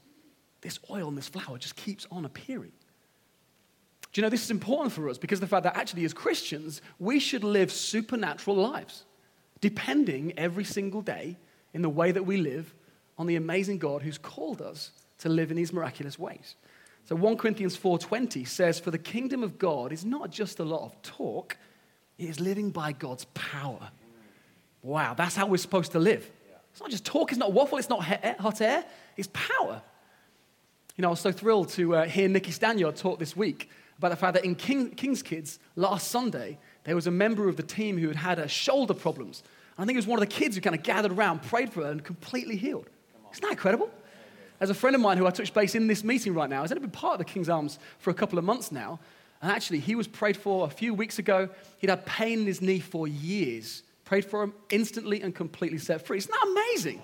this 0.60 0.78
oil 0.90 1.08
and 1.08 1.16
this 1.16 1.28
flour 1.28 1.58
just 1.58 1.76
keeps 1.76 2.06
on 2.10 2.24
appearing. 2.24 2.72
Do 4.12 4.20
you 4.20 4.22
know 4.22 4.28
this 4.28 4.44
is 4.44 4.50
important 4.50 4.92
for 4.92 5.08
us 5.08 5.18
because 5.18 5.38
of 5.38 5.42
the 5.42 5.46
fact 5.46 5.62
that 5.64 5.76
actually, 5.76 6.04
as 6.04 6.12
Christians, 6.12 6.82
we 6.98 7.20
should 7.20 7.44
live 7.44 7.70
supernatural 7.70 8.56
lives, 8.56 9.04
depending 9.60 10.36
every 10.36 10.64
single 10.64 11.00
day 11.00 11.38
in 11.72 11.82
the 11.82 11.88
way 11.88 12.10
that 12.10 12.26
we 12.26 12.36
live 12.36 12.74
on 13.16 13.26
the 13.26 13.36
amazing 13.36 13.78
God 13.78 14.02
who's 14.02 14.18
called 14.18 14.60
us 14.60 14.90
to 15.18 15.28
live 15.28 15.50
in 15.50 15.56
these 15.56 15.72
miraculous 15.72 16.18
ways. 16.18 16.56
So 17.04 17.16
1 17.16 17.36
Corinthians 17.36 17.76
4:20 17.76 18.44
says 18.46 18.78
for 18.78 18.90
the 18.90 18.98
kingdom 18.98 19.42
of 19.42 19.58
God 19.58 19.92
is 19.92 20.04
not 20.04 20.30
just 20.30 20.60
a 20.60 20.64
lot 20.64 20.82
of 20.82 21.02
talk, 21.02 21.56
it 22.18 22.28
is 22.28 22.38
living 22.38 22.70
by 22.70 22.92
God's 22.92 23.24
power. 23.34 23.90
Wow, 24.82 25.14
that's 25.14 25.36
how 25.36 25.46
we're 25.46 25.56
supposed 25.56 25.92
to 25.92 25.98
live. 25.98 26.30
It's 26.72 26.80
not 26.80 26.90
just 26.90 27.04
talk, 27.04 27.32
it's 27.32 27.38
not 27.38 27.52
waffle, 27.52 27.78
it's 27.78 27.88
not 27.88 28.04
hot 28.04 28.60
air, 28.60 28.84
it's 29.16 29.28
power. 29.32 29.82
You 30.96 31.02
know, 31.02 31.08
I 31.08 31.10
was 31.10 31.20
so 31.20 31.32
thrilled 31.32 31.70
to 31.70 31.96
uh, 31.96 32.04
hear 32.06 32.28
Nikki 32.28 32.52
Stanyard 32.52 32.96
talk 32.96 33.18
this 33.18 33.36
week 33.36 33.70
about 33.98 34.10
the 34.10 34.16
fact 34.16 34.34
that 34.34 34.44
in 34.44 34.54
King, 34.54 34.90
King's 34.90 35.22
Kids 35.22 35.58
last 35.76 36.08
Sunday, 36.08 36.58
there 36.84 36.94
was 36.94 37.06
a 37.06 37.10
member 37.10 37.48
of 37.48 37.56
the 37.56 37.62
team 37.62 37.98
who 37.98 38.08
had 38.08 38.16
had 38.16 38.38
uh, 38.38 38.46
shoulder 38.46 38.94
problems 38.94 39.42
And 39.76 39.84
I 39.84 39.86
think 39.86 39.96
it 39.96 39.98
was 39.98 40.06
one 40.06 40.22
of 40.22 40.28
the 40.28 40.34
kids 40.34 40.56
who 40.56 40.62
kind 40.62 40.76
of 40.76 40.82
gathered 40.82 41.12
around, 41.12 41.42
prayed 41.42 41.72
for 41.72 41.82
her, 41.82 41.90
and 41.90 42.02
completely 42.02 42.56
healed. 42.56 42.88
Isn't 43.32 43.42
that 43.42 43.52
incredible? 43.52 43.90
As 44.60 44.68
a 44.68 44.74
friend 44.74 44.94
of 44.94 45.00
mine 45.00 45.16
who 45.16 45.26
I 45.26 45.30
touch 45.30 45.54
base 45.54 45.74
in 45.74 45.86
this 45.86 46.04
meeting 46.04 46.34
right 46.34 46.48
now, 46.48 46.60
has 46.60 46.70
only 46.70 46.82
been 46.82 46.90
part 46.90 47.14
of 47.14 47.18
the 47.18 47.24
King's 47.24 47.48
Arms 47.48 47.78
for 47.98 48.10
a 48.10 48.14
couple 48.14 48.38
of 48.38 48.44
months 48.44 48.70
now. 48.70 49.00
And 49.40 49.50
actually, 49.50 49.80
he 49.80 49.94
was 49.94 50.06
prayed 50.06 50.36
for 50.36 50.66
a 50.66 50.70
few 50.70 50.92
weeks 50.92 51.18
ago. 51.18 51.48
He'd 51.78 51.88
had 51.88 52.04
pain 52.04 52.40
in 52.40 52.46
his 52.46 52.60
knee 52.60 52.78
for 52.78 53.08
years. 53.08 53.82
Prayed 54.04 54.26
for 54.26 54.42
him 54.42 54.52
instantly 54.68 55.22
and 55.22 55.34
completely 55.34 55.78
set 55.78 56.06
free. 56.06 56.18
Isn't 56.18 56.30
that 56.30 56.46
amazing? 56.46 57.00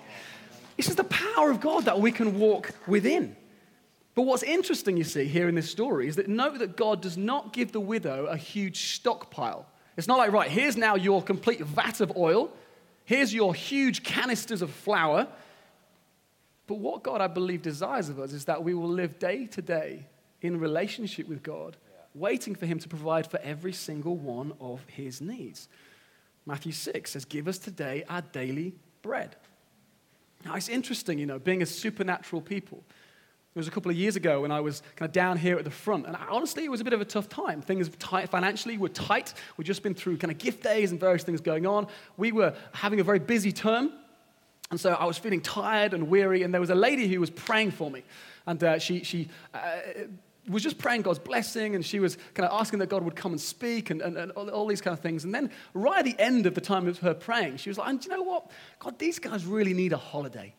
This 0.75 0.87
is 0.87 0.95
the 0.95 1.05
power 1.05 1.49
of 1.49 1.59
God 1.59 1.85
that 1.85 1.99
we 1.99 2.11
can 2.11 2.37
walk 2.37 2.71
within. 2.85 3.35
But 4.13 4.23
what's 4.23 4.43
interesting, 4.43 4.97
you 4.97 5.03
see, 5.03 5.25
here 5.25 5.47
in 5.47 5.55
this 5.55 5.69
story 5.69 6.07
is 6.07 6.15
that 6.17 6.27
note 6.27 6.59
that 6.59 6.75
God 6.75 7.01
does 7.01 7.17
not 7.17 7.53
give 7.53 7.71
the 7.71 7.79
widow 7.79 8.25
a 8.25 8.37
huge 8.37 8.93
stockpile. 8.93 9.65
It's 9.95 10.07
not 10.07 10.19
like, 10.19 10.31
right, 10.31 10.49
here's 10.49 10.77
now 10.77 10.95
your 10.95 11.23
complete 11.23 11.61
vat 11.61 12.01
of 12.01 12.15
oil, 12.15 12.51
here's 13.05 13.33
your 13.33 13.55
huge 13.55 14.03
canisters 14.03 14.61
of 14.61 14.69
flour. 14.69 15.27
But 16.67 16.79
what 16.79 17.01
God, 17.01 17.21
I 17.21 17.27
believe, 17.27 17.61
desires 17.61 18.09
of 18.09 18.19
us 18.19 18.33
is 18.33 18.45
that 18.45 18.63
we 18.63 18.73
will 18.73 18.89
live 18.89 19.19
day 19.19 19.47
to 19.47 19.61
day 19.61 20.05
in 20.41 20.59
relationship 20.59 21.27
with 21.27 21.41
God, 21.41 21.77
waiting 22.13 22.55
for 22.55 22.65
Him 22.65 22.77
to 22.79 22.89
provide 22.89 23.25
for 23.25 23.39
every 23.39 23.73
single 23.73 24.17
one 24.17 24.53
of 24.59 24.83
His 24.87 25.21
needs. 25.21 25.69
Matthew 26.45 26.73
6 26.73 27.11
says, 27.11 27.25
Give 27.25 27.47
us 27.47 27.57
today 27.57 28.03
our 28.09 28.21
daily 28.21 28.75
bread. 29.01 29.35
Now, 30.45 30.55
it's 30.55 30.69
interesting, 30.69 31.17
you 31.17 31.25
know, 31.25 31.39
being 31.39 31.61
a 31.61 31.65
supernatural 31.65 32.41
people. 32.41 32.83
It 33.55 33.59
was 33.59 33.67
a 33.67 33.71
couple 33.71 33.89
of 33.89 33.97
years 33.97 34.15
ago 34.15 34.41
when 34.41 34.51
I 34.51 34.59
was 34.59 34.83
kind 34.95 35.09
of 35.09 35.13
down 35.13 35.37
here 35.37 35.57
at 35.57 35.63
the 35.63 35.71
front, 35.71 36.05
and 36.05 36.15
honestly, 36.29 36.63
it 36.63 36.69
was 36.69 36.79
a 36.79 36.83
bit 36.83 36.93
of 36.93 37.01
a 37.01 37.05
tough 37.05 37.27
time. 37.27 37.61
Things 37.61 37.89
tight, 37.97 38.29
financially 38.29 38.77
were 38.77 38.89
tight. 38.89 39.33
We'd 39.57 39.65
just 39.65 39.81
been 39.81 39.95
through 39.95 40.17
kind 40.17 40.31
of 40.31 40.37
gift 40.37 40.61
days 40.61 40.91
and 40.91 40.99
various 40.99 41.23
things 41.23 41.41
going 41.41 41.65
on. 41.65 41.87
We 42.17 42.31
were 42.31 42.53
having 42.71 42.99
a 42.99 43.03
very 43.03 43.17
busy 43.17 43.51
term, 43.51 43.91
and 44.69 44.79
so 44.79 44.93
I 44.93 45.05
was 45.05 45.17
feeling 45.17 45.41
tired 45.41 45.93
and 45.93 46.09
weary, 46.09 46.43
and 46.43 46.53
there 46.53 46.61
was 46.61 46.69
a 46.69 46.75
lady 46.75 47.07
who 47.07 47.19
was 47.19 47.29
praying 47.29 47.71
for 47.71 47.89
me. 47.89 48.03
And 48.45 48.61
uh, 48.63 48.79
she, 48.79 49.03
she 49.03 49.29
uh, 49.53 49.79
was 50.47 50.61
just 50.61 50.77
praying 50.77 51.03
God's 51.03 51.19
blessing, 51.19 51.75
and 51.75 51.85
she 51.85 51.99
was 51.99 52.17
kind 52.33 52.47
of 52.47 52.59
asking 52.59 52.79
that 52.79 52.89
God 52.89 53.03
would 53.03 53.15
come 53.15 53.31
and 53.31 53.39
speak 53.39 53.89
and, 53.89 54.01
and, 54.01 54.17
and 54.17 54.31
all, 54.33 54.49
all, 54.49 54.67
these 54.67 54.81
kind 54.81 54.93
of 54.93 54.99
things. 54.99 55.23
And 55.23 55.33
then, 55.33 55.51
right 55.73 55.99
at 55.99 56.05
the 56.05 56.21
end 56.21 56.45
of 56.45 56.53
the 56.53 56.61
time 56.61 56.87
of 56.87 56.99
her 56.99 57.13
praying, 57.13 57.57
she 57.57 57.69
was 57.69 57.77
like, 57.77 57.89
and 57.89 58.03
you 58.03 58.11
know 58.11 58.21
what? 58.21 58.51
God, 58.79 58.99
these 58.99 59.19
guys 59.19 59.45
really 59.45 59.73
need 59.73 59.93
a 59.93 59.97
holiday. 59.97 60.53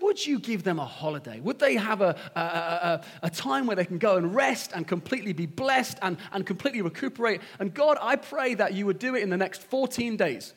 Would 0.00 0.24
you 0.24 0.38
give 0.38 0.64
them 0.64 0.78
a 0.78 0.84
holiday? 0.84 1.40
Would 1.40 1.58
they 1.58 1.76
have 1.76 2.00
a, 2.00 2.16
a, 2.34 2.40
a, 2.40 3.00
a, 3.22 3.30
time 3.30 3.66
where 3.66 3.76
they 3.76 3.84
can 3.84 3.98
go 3.98 4.16
and 4.16 4.34
rest 4.34 4.72
and 4.74 4.86
completely 4.86 5.32
be 5.32 5.46
blessed 5.46 5.98
and, 6.02 6.16
and 6.32 6.44
completely 6.44 6.82
recuperate? 6.82 7.40
And 7.60 7.72
God, 7.72 7.96
I 8.00 8.16
pray 8.16 8.54
that 8.54 8.74
you 8.74 8.86
would 8.86 8.98
do 8.98 9.14
it 9.14 9.22
in 9.22 9.30
the 9.30 9.36
next 9.36 9.62
14 9.62 10.16
days. 10.16 10.52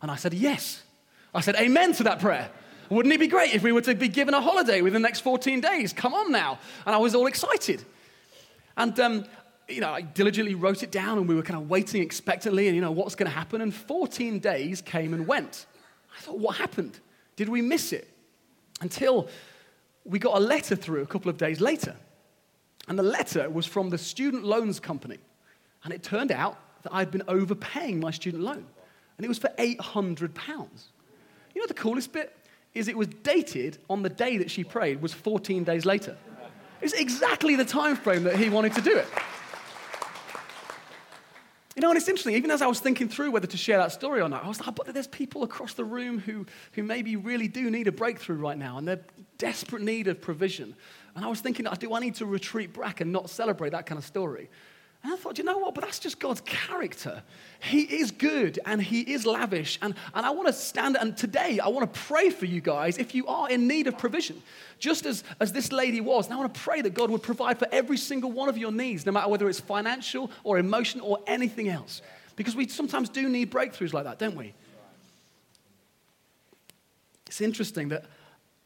And 0.00 0.10
I 0.10 0.16
said, 0.16 0.32
Yes. 0.34 0.82
I 1.34 1.40
said, 1.40 1.56
Amen 1.56 1.92
to 1.94 2.04
that 2.04 2.20
prayer. 2.20 2.50
Wouldn't 2.90 3.14
it 3.14 3.18
be 3.18 3.26
great 3.26 3.54
if 3.54 3.62
we 3.62 3.72
were 3.72 3.80
to 3.82 3.94
be 3.94 4.08
given 4.08 4.34
a 4.34 4.40
holiday 4.40 4.82
within 4.82 5.00
the 5.00 5.08
next 5.08 5.20
14 5.20 5.60
days? 5.60 5.92
Come 5.92 6.12
on 6.12 6.30
now. 6.30 6.58
And 6.84 6.94
I 6.94 6.98
was 6.98 7.14
all 7.14 7.26
excited. 7.26 7.82
And, 8.76 8.98
um, 9.00 9.24
you 9.68 9.80
know, 9.80 9.90
I 9.90 10.02
diligently 10.02 10.54
wrote 10.54 10.82
it 10.82 10.90
down 10.90 11.16
and 11.16 11.26
we 11.26 11.34
were 11.34 11.42
kind 11.42 11.58
of 11.58 11.70
waiting 11.70 12.02
expectantly 12.02 12.66
and, 12.68 12.76
you 12.76 12.82
know, 12.82 12.92
what's 12.92 13.14
going 13.14 13.30
to 13.30 13.34
happen? 13.34 13.62
And 13.62 13.74
14 13.74 14.40
days 14.40 14.82
came 14.82 15.14
and 15.14 15.26
went. 15.26 15.66
I 16.14 16.20
thought, 16.20 16.38
what 16.38 16.56
happened? 16.56 17.00
Did 17.36 17.48
we 17.48 17.62
miss 17.62 17.92
it? 17.92 18.08
Until 18.82 19.28
we 20.04 20.18
got 20.18 20.36
a 20.36 20.40
letter 20.40 20.76
through 20.76 21.02
a 21.02 21.06
couple 21.06 21.30
of 21.30 21.38
days 21.38 21.60
later. 21.60 21.96
And 22.88 22.98
the 22.98 23.04
letter 23.04 23.48
was 23.48 23.64
from 23.64 23.88
the 23.88 23.98
student 23.98 24.44
loans 24.44 24.80
company. 24.80 25.18
And 25.84 25.94
it 25.94 26.02
turned 26.02 26.32
out 26.32 26.58
that 26.82 26.92
I'd 26.92 27.10
been 27.10 27.22
overpaying 27.28 28.00
my 28.00 28.10
student 28.10 28.42
loan. 28.42 28.66
And 29.16 29.24
it 29.24 29.28
was 29.28 29.38
for 29.38 29.50
800 29.56 30.34
pounds. 30.34 30.88
You 31.54 31.60
know 31.60 31.66
the 31.66 31.74
coolest 31.74 32.12
bit? 32.12 32.36
Is 32.74 32.88
it 32.88 32.96
was 32.96 33.08
dated 33.08 33.78
on 33.90 34.02
the 34.02 34.08
day 34.08 34.38
that 34.38 34.50
she 34.50 34.64
prayed, 34.64 35.02
was 35.02 35.12
14 35.12 35.64
days 35.64 35.84
later. 35.84 36.16
It's 36.80 36.94
exactly 36.94 37.54
the 37.54 37.64
time 37.64 37.96
frame 37.96 38.24
that 38.24 38.36
he 38.36 38.48
wanted 38.48 38.74
to 38.74 38.80
do 38.80 38.96
it. 38.96 39.06
You 41.76 41.80
know, 41.80 41.88
and 41.88 41.96
it's 41.96 42.08
interesting, 42.08 42.34
even 42.34 42.50
as 42.50 42.60
I 42.60 42.66
was 42.66 42.80
thinking 42.80 43.08
through 43.08 43.30
whether 43.30 43.46
to 43.46 43.56
share 43.56 43.78
that 43.78 43.92
story 43.92 44.20
or 44.20 44.28
not, 44.28 44.44
I 44.44 44.48
was 44.48 44.60
like, 44.60 44.74
but 44.74 44.92
there's 44.92 45.06
people 45.06 45.42
across 45.42 45.72
the 45.72 45.84
room 45.84 46.18
who, 46.18 46.44
who 46.72 46.82
maybe 46.82 47.16
really 47.16 47.48
do 47.48 47.70
need 47.70 47.88
a 47.88 47.92
breakthrough 47.92 48.36
right 48.36 48.58
now, 48.58 48.76
and 48.76 48.86
they're 48.86 49.00
desperate 49.38 49.80
need 49.80 50.06
of 50.06 50.20
provision. 50.20 50.74
And 51.14 51.24
I 51.24 51.28
was 51.28 51.40
thinking, 51.40 51.66
do 51.78 51.94
I 51.94 52.00
need 52.00 52.16
to 52.16 52.26
retreat 52.26 52.78
back 52.78 53.00
and 53.00 53.10
not 53.10 53.30
celebrate 53.30 53.70
that 53.70 53.86
kind 53.86 53.98
of 53.98 54.04
story? 54.04 54.50
And 55.04 55.12
I 55.12 55.16
thought, 55.16 55.36
you 55.36 55.42
know 55.42 55.58
what? 55.58 55.74
But 55.74 55.82
that's 55.82 55.98
just 55.98 56.20
God's 56.20 56.40
character. 56.42 57.22
He 57.60 57.80
is 57.82 58.12
good 58.12 58.60
and 58.64 58.80
He 58.80 59.00
is 59.00 59.26
lavish. 59.26 59.78
And, 59.82 59.94
and 60.14 60.24
I 60.24 60.30
want 60.30 60.46
to 60.46 60.52
stand, 60.52 60.96
and 60.96 61.16
today 61.16 61.58
I 61.58 61.68
want 61.68 61.92
to 61.92 62.00
pray 62.00 62.30
for 62.30 62.46
you 62.46 62.60
guys 62.60 62.98
if 62.98 63.12
you 63.12 63.26
are 63.26 63.50
in 63.50 63.66
need 63.66 63.88
of 63.88 63.98
provision, 63.98 64.40
just 64.78 65.04
as, 65.04 65.24
as 65.40 65.52
this 65.52 65.72
lady 65.72 66.00
was. 66.00 66.26
And 66.26 66.34
I 66.34 66.36
want 66.36 66.54
to 66.54 66.60
pray 66.60 66.82
that 66.82 66.94
God 66.94 67.10
would 67.10 67.22
provide 67.22 67.58
for 67.58 67.66
every 67.72 67.96
single 67.96 68.30
one 68.30 68.48
of 68.48 68.56
your 68.56 68.70
needs, 68.70 69.04
no 69.04 69.10
matter 69.10 69.28
whether 69.28 69.48
it's 69.48 69.58
financial 69.58 70.30
or 70.44 70.58
emotional 70.58 71.08
or 71.08 71.18
anything 71.26 71.68
else. 71.68 72.00
Because 72.36 72.54
we 72.54 72.68
sometimes 72.68 73.08
do 73.08 73.28
need 73.28 73.50
breakthroughs 73.50 73.92
like 73.92 74.04
that, 74.04 74.20
don't 74.20 74.36
we? 74.36 74.54
It's 77.26 77.40
interesting 77.40 77.88
that 77.88 78.04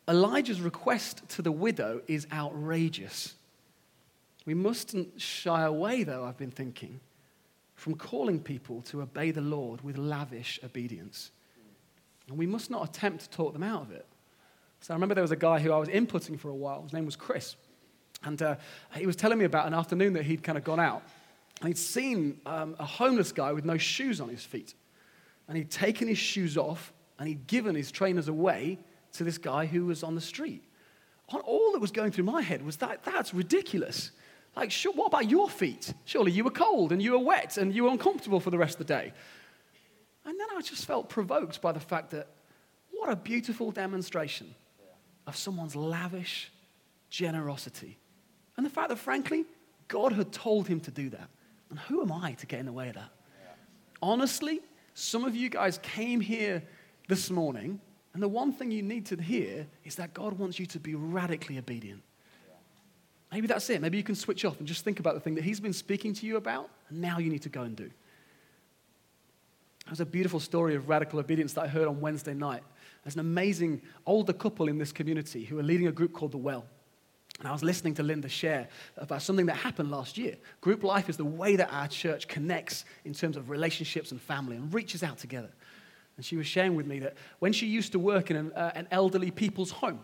Elijah's 0.06 0.60
request 0.60 1.26
to 1.30 1.42
the 1.42 1.52
widow 1.52 2.02
is 2.06 2.26
outrageous. 2.32 3.34
We 4.46 4.54
mustn't 4.54 5.20
shy 5.20 5.62
away, 5.62 6.04
though, 6.04 6.24
I've 6.24 6.38
been 6.38 6.52
thinking, 6.52 7.00
from 7.74 7.96
calling 7.96 8.40
people 8.40 8.80
to 8.82 9.02
obey 9.02 9.32
the 9.32 9.40
Lord 9.40 9.82
with 9.82 9.98
lavish 9.98 10.58
obedience. 10.64 11.32
And 12.28 12.38
we 12.38 12.46
must 12.46 12.70
not 12.70 12.88
attempt 12.88 13.24
to 13.24 13.30
talk 13.30 13.52
them 13.52 13.62
out 13.62 13.82
of 13.82 13.90
it. 13.90 14.06
So 14.80 14.94
I 14.94 14.96
remember 14.96 15.14
there 15.14 15.22
was 15.22 15.32
a 15.32 15.36
guy 15.36 15.58
who 15.58 15.72
I 15.72 15.78
was 15.78 15.88
inputting 15.88 16.38
for 16.38 16.48
a 16.48 16.54
while. 16.54 16.82
His 16.82 16.92
name 16.92 17.06
was 17.06 17.16
Chris. 17.16 17.56
And 18.24 18.40
uh, 18.40 18.56
he 18.94 19.06
was 19.06 19.16
telling 19.16 19.38
me 19.38 19.44
about 19.44 19.66
an 19.66 19.74
afternoon 19.74 20.12
that 20.14 20.24
he'd 20.24 20.42
kind 20.42 20.56
of 20.56 20.64
gone 20.64 20.80
out. 20.80 21.02
And 21.60 21.68
he'd 21.68 21.78
seen 21.78 22.40
um, 22.46 22.76
a 22.78 22.84
homeless 22.84 23.32
guy 23.32 23.52
with 23.52 23.64
no 23.64 23.76
shoes 23.76 24.20
on 24.20 24.28
his 24.28 24.44
feet. 24.44 24.74
And 25.48 25.56
he'd 25.56 25.70
taken 25.70 26.08
his 26.08 26.18
shoes 26.18 26.56
off 26.56 26.92
and 27.18 27.28
he'd 27.28 27.46
given 27.46 27.74
his 27.74 27.90
trainers 27.90 28.28
away 28.28 28.78
to 29.14 29.24
this 29.24 29.38
guy 29.38 29.66
who 29.66 29.86
was 29.86 30.02
on 30.02 30.14
the 30.14 30.20
street. 30.20 30.62
All 31.28 31.72
that 31.72 31.80
was 31.80 31.90
going 31.90 32.12
through 32.12 32.24
my 32.24 32.42
head 32.42 32.64
was 32.64 32.76
that 32.76 33.02
that's 33.04 33.34
ridiculous. 33.34 34.12
Like, 34.56 34.70
sure, 34.70 34.92
what 34.92 35.06
about 35.06 35.28
your 35.28 35.50
feet? 35.50 35.92
Surely 36.06 36.32
you 36.32 36.42
were 36.42 36.50
cold 36.50 36.90
and 36.90 37.02
you 37.02 37.12
were 37.12 37.18
wet 37.18 37.58
and 37.58 37.74
you 37.74 37.84
were 37.84 37.90
uncomfortable 37.90 38.40
for 38.40 38.50
the 38.50 38.58
rest 38.58 38.80
of 38.80 38.86
the 38.86 38.92
day. 38.94 39.12
And 40.24 40.40
then 40.40 40.46
I 40.56 40.62
just 40.62 40.86
felt 40.86 41.10
provoked 41.10 41.60
by 41.60 41.72
the 41.72 41.80
fact 41.80 42.10
that 42.10 42.28
what 42.90 43.10
a 43.10 43.16
beautiful 43.16 43.70
demonstration 43.70 44.54
of 45.26 45.36
someone's 45.36 45.76
lavish 45.76 46.50
generosity. 47.10 47.98
And 48.56 48.64
the 48.64 48.70
fact 48.70 48.88
that, 48.88 48.96
frankly, 48.96 49.44
God 49.88 50.12
had 50.12 50.32
told 50.32 50.66
him 50.66 50.80
to 50.80 50.90
do 50.90 51.10
that. 51.10 51.28
And 51.68 51.78
who 51.78 52.00
am 52.00 52.10
I 52.10 52.32
to 52.34 52.46
get 52.46 52.60
in 52.60 52.66
the 52.66 52.72
way 52.72 52.88
of 52.88 52.94
that? 52.94 53.10
Honestly, 54.00 54.60
some 54.94 55.24
of 55.24 55.36
you 55.36 55.50
guys 55.50 55.78
came 55.82 56.20
here 56.20 56.62
this 57.08 57.30
morning, 57.30 57.80
and 58.14 58.22
the 58.22 58.28
one 58.28 58.52
thing 58.52 58.70
you 58.70 58.82
need 58.82 59.06
to 59.06 59.16
hear 59.16 59.66
is 59.84 59.96
that 59.96 60.14
God 60.14 60.38
wants 60.38 60.58
you 60.58 60.66
to 60.66 60.80
be 60.80 60.94
radically 60.94 61.58
obedient. 61.58 62.02
Maybe 63.32 63.46
that's 63.46 63.68
it. 63.70 63.80
Maybe 63.80 63.96
you 63.96 64.04
can 64.04 64.14
switch 64.14 64.44
off 64.44 64.58
and 64.58 64.66
just 64.66 64.84
think 64.84 65.00
about 65.00 65.14
the 65.14 65.20
thing 65.20 65.34
that 65.34 65.44
He's 65.44 65.60
been 65.60 65.72
speaking 65.72 66.14
to 66.14 66.26
you 66.26 66.36
about, 66.36 66.70
and 66.88 67.00
now 67.00 67.18
you 67.18 67.30
need 67.30 67.42
to 67.42 67.48
go 67.48 67.62
and 67.62 67.76
do. 67.76 67.90
There's 69.86 70.00
a 70.00 70.06
beautiful 70.06 70.40
story 70.40 70.74
of 70.74 70.88
radical 70.88 71.20
obedience 71.20 71.52
that 71.54 71.64
I 71.64 71.68
heard 71.68 71.86
on 71.86 72.00
Wednesday 72.00 72.34
night. 72.34 72.62
There's 73.04 73.14
an 73.14 73.20
amazing 73.20 73.82
older 74.04 74.32
couple 74.32 74.68
in 74.68 74.78
this 74.78 74.90
community 74.90 75.44
who 75.44 75.58
are 75.58 75.62
leading 75.62 75.86
a 75.86 75.92
group 75.92 76.12
called 76.12 76.32
The 76.32 76.38
Well. 76.38 76.66
And 77.38 77.46
I 77.46 77.52
was 77.52 77.62
listening 77.62 77.94
to 77.94 78.02
Linda 78.02 78.28
share 78.28 78.68
about 78.96 79.22
something 79.22 79.46
that 79.46 79.56
happened 79.56 79.90
last 79.90 80.16
year. 80.16 80.36
Group 80.60 80.82
life 80.82 81.08
is 81.08 81.16
the 81.16 81.24
way 81.24 81.54
that 81.56 81.72
our 81.72 81.86
church 81.86 82.26
connects 82.28 82.84
in 83.04 83.12
terms 83.12 83.36
of 83.36 83.50
relationships 83.50 84.10
and 84.10 84.20
family 84.20 84.56
and 84.56 84.72
reaches 84.72 85.02
out 85.02 85.18
together. 85.18 85.50
And 86.16 86.24
she 86.24 86.36
was 86.36 86.46
sharing 86.46 86.74
with 86.74 86.86
me 86.86 86.98
that 87.00 87.14
when 87.38 87.52
she 87.52 87.66
used 87.66 87.92
to 87.92 87.98
work 87.98 88.30
in 88.30 88.36
an, 88.36 88.52
uh, 88.52 88.72
an 88.74 88.88
elderly 88.90 89.30
people's 89.30 89.70
home, 89.70 90.00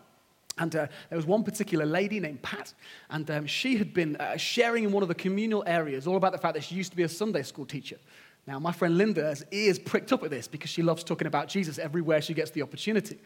and 0.57 0.75
uh, 0.75 0.87
there 1.09 1.17
was 1.17 1.25
one 1.25 1.43
particular 1.43 1.85
lady 1.85 2.19
named 2.19 2.41
Pat, 2.41 2.73
and 3.09 3.29
um, 3.31 3.47
she 3.47 3.77
had 3.77 3.93
been 3.93 4.15
uh, 4.17 4.37
sharing 4.37 4.83
in 4.83 4.91
one 4.91 5.01
of 5.01 5.09
the 5.09 5.15
communal 5.15 5.63
areas 5.65 6.05
all 6.05 6.17
about 6.17 6.31
the 6.31 6.37
fact 6.37 6.53
that 6.53 6.63
she 6.63 6.75
used 6.75 6.91
to 6.91 6.97
be 6.97 7.03
a 7.03 7.09
Sunday 7.09 7.41
school 7.43 7.65
teacher. 7.65 7.97
Now, 8.45 8.59
my 8.59 8.71
friend 8.71 8.97
Linda 8.97 9.23
has 9.23 9.45
ears 9.51 9.79
pricked 9.79 10.11
up 10.11 10.23
at 10.23 10.29
this 10.29 10.47
because 10.47 10.69
she 10.69 10.81
loves 10.81 11.03
talking 11.03 11.27
about 11.27 11.47
Jesus 11.47 11.79
everywhere 11.79 12.21
she 12.21 12.33
gets 12.33 12.51
the 12.51 12.61
opportunity. 12.61 13.19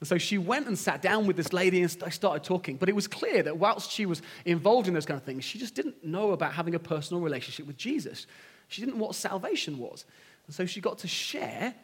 And 0.00 0.08
so 0.08 0.18
she 0.18 0.38
went 0.38 0.66
and 0.66 0.76
sat 0.76 1.00
down 1.02 1.26
with 1.26 1.36
this 1.36 1.52
lady 1.52 1.80
and 1.82 1.90
started 1.90 2.42
talking. 2.42 2.76
But 2.76 2.88
it 2.88 2.94
was 2.94 3.06
clear 3.06 3.42
that 3.44 3.58
whilst 3.58 3.90
she 3.90 4.06
was 4.06 4.22
involved 4.44 4.88
in 4.88 4.94
those 4.94 5.06
kind 5.06 5.16
of 5.16 5.24
things, 5.24 5.44
she 5.44 5.58
just 5.58 5.74
didn't 5.74 6.02
know 6.02 6.32
about 6.32 6.54
having 6.54 6.74
a 6.74 6.78
personal 6.78 7.22
relationship 7.22 7.66
with 7.66 7.76
Jesus. 7.76 8.26
She 8.66 8.80
didn't 8.80 8.96
know 8.96 9.04
what 9.04 9.14
salvation 9.14 9.78
was. 9.78 10.04
And 10.46 10.54
so 10.56 10.66
she 10.66 10.80
got 10.80 10.98
to 10.98 11.08
share 11.08 11.74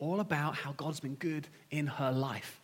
all 0.00 0.20
about 0.20 0.56
how 0.56 0.72
God's 0.72 1.00
been 1.00 1.14
good 1.14 1.48
in 1.70 1.86
her 1.86 2.12
life. 2.12 2.60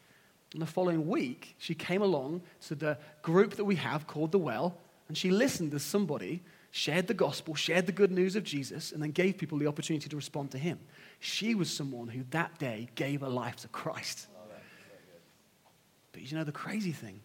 And 0.53 0.63
the 0.63 0.67
following 0.67 1.07
week, 1.07 1.55
she 1.59 1.75
came 1.75 2.03
along 2.03 2.43
to 2.67 2.75
the 2.75 2.99
group 3.23 3.57
that 3.57 3.65
we 3.65 3.77
have 3.77 4.07
called 4.07 4.33
The 4.33 4.39
Well, 4.39 4.79
and 5.09 5.17
she 5.17 5.31
listened 5.31 5.75
as 5.75 5.83
somebody 5.83 6.43
shared 6.71 7.07
the 7.07 7.15
gospel, 7.15 7.55
shared 7.55 7.87
the 7.87 7.93
good 7.93 8.11
news 8.11 8.37
of 8.37 8.45
Jesus, 8.45 8.93
and 8.93 9.03
then 9.03 9.11
gave 9.11 9.39
people 9.39 9.59
the 9.59 9.67
opportunity 9.67 10.09
to 10.09 10.17
respond 10.17 10.51
to 10.53 10.59
him. 10.59 10.79
She 11.21 11.55
was 11.55 11.71
someone 11.71 12.09
who 12.09 12.25
that 12.31 12.59
day 12.59 12.89
gave 12.95 13.21
her 13.21 13.29
life 13.29 13.57
to 13.57 13.69
Christ. 13.69 14.27
But 16.13 16.31
you 16.31 16.37
know, 16.37 16.45
the 16.45 16.53
crazy 16.53 16.93
thing 16.93 17.21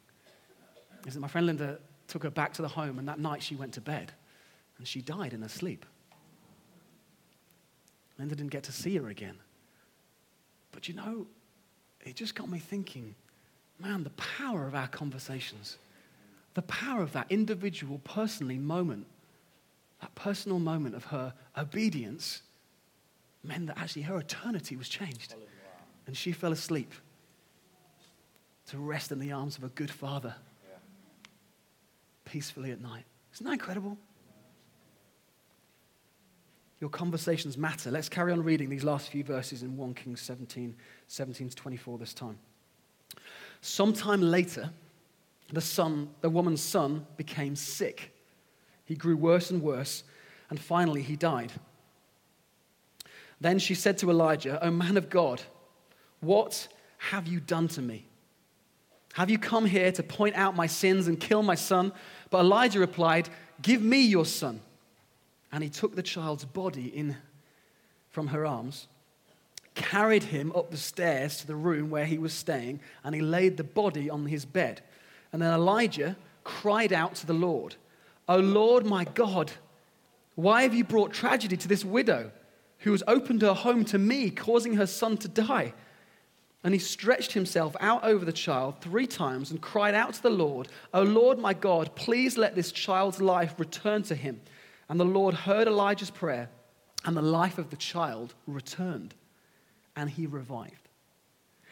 is 1.08 1.14
that 1.14 1.20
my 1.20 1.28
friend 1.28 1.48
Linda 1.48 1.80
took 2.08 2.24
her 2.24 2.30
back 2.30 2.54
to 2.54 2.62
the 2.62 2.68
home, 2.68 3.00
and 3.00 3.08
that 3.08 3.20
night 3.20 3.42
she 3.42 3.56
went 3.56 3.74
to 3.74 3.82
bed 3.82 4.12
and 4.78 4.88
she 4.88 5.02
died 5.02 5.34
in 5.34 5.42
her 5.42 5.50
sleep. 5.50 5.86
Linda 8.18 8.36
didn't 8.36 8.52
get 8.52 8.64
to 8.64 8.72
see 8.72 8.96
her 8.98 9.08
again. 9.10 9.38
But 10.72 10.88
you 10.88 10.94
know, 10.94 11.28
it 12.06 12.16
just 12.16 12.36
got 12.36 12.50
me 12.50 12.60
thinking 12.60 13.16
man, 13.80 14.04
the 14.04 14.12
power 14.12 14.66
of 14.66 14.76
our 14.76 14.88
conversations, 14.88 15.78
the 16.54 16.62
power 16.62 17.02
of 17.02 17.12
that 17.14 17.26
individual, 17.30 18.00
personally 18.04 18.58
moment, 18.58 19.06
that 20.00 20.14
personal 20.16 20.60
moment 20.60 20.96
of 20.96 21.06
her 21.06 21.34
obedience 21.58 22.42
meant 23.44 23.68
that 23.68 23.78
actually 23.78 24.04
her 24.04 24.18
eternity 24.18 24.76
was 24.76 24.88
changed. 24.88 25.36
And 26.08 26.16
she 26.16 26.32
fell 26.32 26.52
asleep 26.52 26.94
to 28.68 28.78
rest 28.78 29.12
in 29.12 29.20
the 29.20 29.32
arms 29.32 29.58
of 29.58 29.64
a 29.64 29.70
good 29.70 29.92
father 29.92 30.36
peacefully 32.26 32.72
at 32.72 32.82
night. 32.82 33.04
Isn't 33.34 33.46
that 33.46 33.54
incredible? 33.54 33.98
Your 36.84 36.90
conversations 36.90 37.58
matter. 37.58 37.90
Let's 37.90 38.10
carry 38.10 38.34
on 38.34 38.44
reading 38.44 38.68
these 38.68 38.84
last 38.84 39.08
few 39.08 39.24
verses 39.24 39.64
in 39.64 39.78
1 39.78 39.94
Kings 39.94 40.20
17, 40.20 40.76
17 41.08 41.48
to 41.48 41.56
24 41.56 41.98
this 41.98 42.14
time. 42.14 42.38
Sometime 43.62 44.22
later, 44.22 44.70
the 45.54 45.62
son, 45.62 46.10
the 46.20 46.30
woman's 46.30 46.60
son 46.60 47.08
became 47.16 47.56
sick. 47.56 48.14
He 48.84 48.96
grew 48.96 49.16
worse 49.16 49.50
and 49.50 49.62
worse, 49.62 50.04
and 50.50 50.60
finally 50.60 51.02
he 51.02 51.16
died. 51.16 51.54
Then 53.40 53.60
she 53.60 53.76
said 53.76 53.98
to 54.00 54.10
Elijah, 54.10 54.62
O 54.62 54.70
man 54.70 54.98
of 54.98 55.10
God, 55.10 55.42
what 56.20 56.68
have 56.98 57.28
you 57.28 57.40
done 57.40 57.70
to 57.70 57.82
me? 57.82 58.08
Have 59.14 59.30
you 59.30 59.40
come 59.40 59.66
here 59.66 59.94
to 59.94 60.04
point 60.04 60.36
out 60.36 60.54
my 60.54 60.68
sins 60.68 61.08
and 61.08 61.18
kill 61.18 61.44
my 61.44 61.56
son? 61.56 61.94
But 62.30 62.42
Elijah 62.42 62.82
replied, 62.82 63.30
Give 63.62 63.82
me 63.82 64.02
your 64.02 64.26
son. 64.26 64.60
And 65.54 65.64
he 65.64 65.70
took 65.70 65.96
the 65.96 66.04
child's 66.04 66.46
body 66.46 66.88
in 66.88 67.16
from 68.10 68.28
her 68.28 68.44
arms, 68.46 68.88
carried 69.76 70.24
him 70.24 70.52
up 70.56 70.72
the 70.72 70.78
stairs 70.78 71.38
to 71.38 71.48
the 71.48 71.56
room 71.56 71.92
where 71.92 72.06
he 72.06 72.18
was 72.18 72.34
staying, 72.34 72.80
and 73.04 73.14
he 73.14 73.22
laid 73.22 73.58
the 73.58 73.64
body 73.64 74.10
on 74.10 74.26
his 74.26 74.46
bed. 74.46 74.82
And 75.32 75.42
then 75.42 75.54
Elijah 75.54 76.18
cried 76.44 76.92
out 76.92 77.16
to 77.16 77.28
the 77.28 77.34
Lord, 77.34 77.76
O 78.28 78.38
Lord 78.38 78.86
my 78.86 79.04
God, 79.04 79.52
why 80.36 80.64
have 80.64 80.74
you 80.74 80.84
brought 80.84 81.14
tragedy 81.14 81.56
to 81.58 81.68
this 81.68 81.86
widow 81.86 82.32
who 82.80 82.92
has 82.92 83.04
opened 83.08 83.44
her 83.44 83.54
home 83.54 83.86
to 83.86 84.00
me, 84.00 84.32
causing 84.32 84.74
her 84.74 84.88
son 84.88 85.18
to 85.18 85.28
die? 85.28 85.74
And 86.64 86.74
he 86.74 86.80
stretched 86.80 87.34
himself 87.34 87.76
out 87.80 88.04
over 88.04 88.26
the 88.26 88.34
child 88.34 88.82
three 88.82 89.06
times 89.06 89.52
and 89.52 89.62
cried 89.62 89.94
out 89.94 90.14
to 90.16 90.24
the 90.24 90.30
Lord, 90.32 90.70
O 90.96 91.04
Lord 91.04 91.38
my 91.38 91.54
God, 91.54 91.96
please 91.96 92.38
let 92.38 92.56
this 92.56 92.72
child's 92.72 93.22
life 93.22 93.54
return 93.60 94.02
to 94.04 94.16
him. 94.16 94.42
And 94.94 95.00
the 95.00 95.06
Lord 95.06 95.34
heard 95.34 95.68
Elijah's 95.68 96.12
prayer, 96.12 96.52
and 97.04 97.18
the 97.18 97.22
life 97.24 97.58
of 97.58 97.72
the 97.72 97.76
child 97.76 98.36
returned, 98.46 99.16
and 99.96 100.08
he 100.08 100.28
revived. 100.28 100.88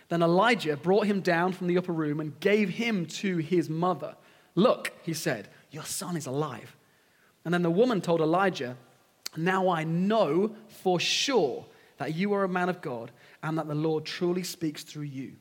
Then 0.10 0.24
Elijah 0.24 0.76
brought 0.76 1.06
him 1.06 1.22
down 1.22 1.54
from 1.54 1.68
the 1.68 1.78
upper 1.78 1.92
room 1.92 2.20
and 2.20 2.40
gave 2.40 2.70
him 2.70 3.06
to 3.06 3.38
his 3.38 3.70
mother. 3.70 4.16
Look, 4.56 4.94
he 5.04 5.14
said, 5.14 5.50
your 5.70 5.84
son 5.84 6.18
is 6.18 6.26
alive. 6.26 6.76
And 7.46 7.54
then 7.54 7.62
the 7.62 7.70
woman 7.70 8.02
told 8.02 8.22
Elijah, 8.22 8.76
Now 9.38 9.70
I 9.70 9.84
know 9.84 10.56
for 10.68 11.00
sure 11.00 11.68
that 11.98 12.16
you 12.16 12.34
are 12.34 12.44
a 12.44 12.50
man 12.50 12.70
of 12.70 12.82
God 12.82 13.12
and 13.44 13.56
that 13.60 13.68
the 13.68 13.76
Lord 13.76 14.04
truly 14.04 14.42
speaks 14.42 14.82
through 14.82 15.04
you. 15.04 15.34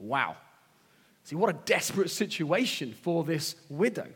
Wow. 0.00 0.34
See, 1.22 1.36
what 1.36 1.50
a 1.50 1.58
desperate 1.66 2.10
situation 2.10 2.92
for 3.00 3.22
this 3.22 3.54
widow. 3.68 4.08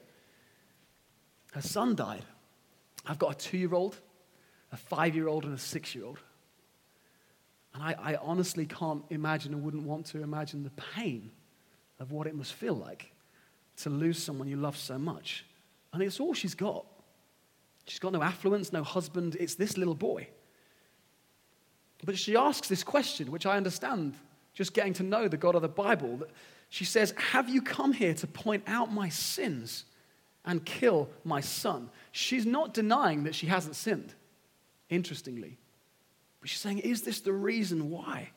Her 1.52 1.62
son 1.62 1.94
died. 1.94 2.24
I've 3.07 3.19
got 3.19 3.33
a 3.33 3.35
two 3.35 3.59
year 3.59 3.75
old, 3.75 3.97
a 4.73 4.77
five 4.77 5.14
year 5.14 5.29
old, 5.29 5.45
and 5.45 5.55
a 5.55 5.59
six 5.59 5.95
year 5.95 6.05
old. 6.05 6.19
And 7.75 7.83
I, 7.83 7.97
I, 7.99 8.17
honestly 8.23 8.67
can't 8.67 9.03
imagine 9.11 9.53
and 9.53 9.64
wouldn't 9.64 9.83
want 9.83 10.07
to 10.07 10.23
imagine 10.23 10.62
the 10.62 10.71
pain 10.71 11.33
of 11.99 12.12
what 12.12 12.29
it 12.29 12.35
must 12.37 12.53
feel 12.53 12.75
like 12.75 13.12
to 13.79 13.90
lose 13.90 14.23
someone 14.23 14.47
you 14.47 14.57
love 14.57 14.77
so 14.77 14.97
much. 14.97 15.45
And 15.93 16.03
it's 16.03 16.21
all 16.21 16.35
she's 16.35 16.55
got. 16.55 16.87
She's 17.87 17.99
got 17.99 18.12
no 18.12 18.23
affluence, 18.23 18.73
no 18.73 18.85
husband. 18.85 19.37
It's 19.40 19.57
this 19.57 19.77
little 19.77 19.95
boy. 19.95 20.29
But 22.05 22.19
she 22.19 22.37
asks 22.37 22.69
this 22.69 22.85
question, 22.85 23.31
which 23.31 23.47
I 23.47 23.57
understand 23.57 24.14
just 24.53 24.73
getting 24.73 24.93
to 24.95 25.03
know 25.03 25.27
the 25.27 25.37
God 25.37 25.55
of 25.55 25.62
the 25.62 25.69
Bible. 25.69 26.19
That 26.19 26.31
she 26.69 26.85
says, 26.85 27.14
Have 27.33 27.49
you 27.49 27.61
come 27.61 27.93
here 27.93 28.14
to 28.14 28.27
point 28.27 28.62
out 28.67 28.93
my 28.93 29.09
sins 29.09 29.85
and 30.45 30.64
kill 30.64 31.09
my 31.25 31.40
son? 31.40 31.90
She's 32.16 32.46
not 32.46 32.72
denying 32.72 33.24
that 33.24 33.35
she 33.35 33.48
hasn't 33.48 33.74
sinned, 33.74 34.14
interestingly. 34.88 35.59
But 36.40 36.48
she's 36.48 36.61
saying, 36.61 36.79
Is 36.79 37.03
this 37.03 37.18
the 37.18 37.33
reason 37.33 37.90
why? 37.90 38.31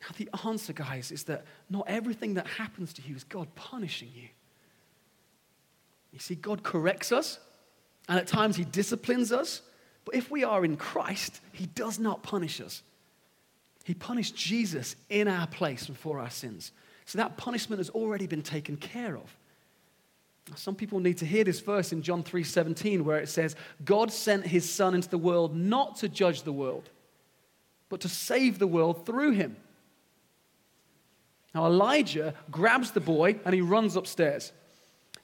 Now, 0.00 0.08
the 0.16 0.30
answer, 0.46 0.72
guys, 0.72 1.12
is 1.12 1.24
that 1.24 1.44
not 1.68 1.84
everything 1.88 2.34
that 2.34 2.46
happens 2.46 2.94
to 2.94 3.02
you 3.02 3.14
is 3.14 3.22
God 3.22 3.54
punishing 3.54 4.08
you. 4.14 4.28
You 6.10 6.20
see, 6.20 6.36
God 6.36 6.62
corrects 6.62 7.12
us, 7.12 7.38
and 8.08 8.18
at 8.18 8.28
times 8.28 8.56
He 8.56 8.64
disciplines 8.64 9.30
us, 9.30 9.60
but 10.06 10.14
if 10.14 10.30
we 10.30 10.42
are 10.42 10.64
in 10.64 10.78
Christ, 10.78 11.42
He 11.52 11.66
does 11.66 11.98
not 11.98 12.22
punish 12.22 12.62
us. 12.62 12.82
He 13.84 13.92
punished 13.92 14.34
Jesus 14.34 14.96
in 15.10 15.28
our 15.28 15.46
place 15.46 15.86
and 15.88 15.98
for 15.98 16.18
our 16.18 16.30
sins. 16.30 16.72
So 17.04 17.18
that 17.18 17.36
punishment 17.36 17.78
has 17.78 17.90
already 17.90 18.26
been 18.26 18.42
taken 18.42 18.78
care 18.78 19.18
of. 19.18 19.36
Some 20.54 20.76
people 20.76 21.00
need 21.00 21.18
to 21.18 21.26
hear 21.26 21.44
this 21.44 21.60
verse 21.60 21.92
in 21.92 22.02
John 22.02 22.22
3:17 22.22 23.04
where 23.04 23.18
it 23.18 23.28
says, 23.28 23.56
"God 23.84 24.12
sent 24.12 24.46
his 24.46 24.70
son 24.70 24.94
into 24.94 25.08
the 25.08 25.18
world 25.18 25.56
not 25.56 25.96
to 25.96 26.08
judge 26.08 26.42
the 26.42 26.52
world, 26.52 26.88
but 27.88 28.00
to 28.02 28.08
save 28.08 28.58
the 28.58 28.66
world 28.66 29.04
through 29.04 29.32
him." 29.32 29.56
Now 31.54 31.66
Elijah 31.66 32.34
grabs 32.50 32.92
the 32.92 33.00
boy 33.00 33.40
and 33.44 33.54
he 33.54 33.60
runs 33.60 33.96
upstairs. 33.96 34.52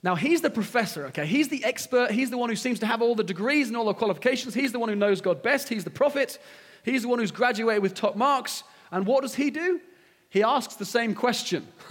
Now, 0.04 0.16
he's 0.16 0.40
the 0.40 0.50
professor, 0.50 1.06
okay? 1.06 1.26
He's 1.26 1.48
the 1.48 1.64
expert. 1.64 2.10
He's 2.10 2.30
the 2.30 2.38
one 2.38 2.48
who 2.48 2.56
seems 2.56 2.80
to 2.80 2.86
have 2.86 3.02
all 3.02 3.14
the 3.14 3.22
degrees 3.22 3.68
and 3.68 3.76
all 3.76 3.84
the 3.84 3.94
qualifications. 3.94 4.52
He's 4.52 4.72
the 4.72 4.80
one 4.80 4.88
who 4.88 4.96
knows 4.96 5.20
God 5.20 5.42
best. 5.42 5.68
He's 5.68 5.84
the 5.84 5.90
prophet. 5.90 6.38
He's 6.82 7.02
the 7.02 7.08
one 7.08 7.20
who's 7.20 7.30
graduated 7.30 7.82
with 7.82 7.94
top 7.94 8.16
marks. 8.16 8.64
And 8.90 9.06
what 9.06 9.22
does 9.22 9.36
he 9.36 9.50
do? 9.50 9.80
He 10.28 10.42
asks 10.42 10.74
the 10.74 10.84
same 10.84 11.14
question. 11.14 11.68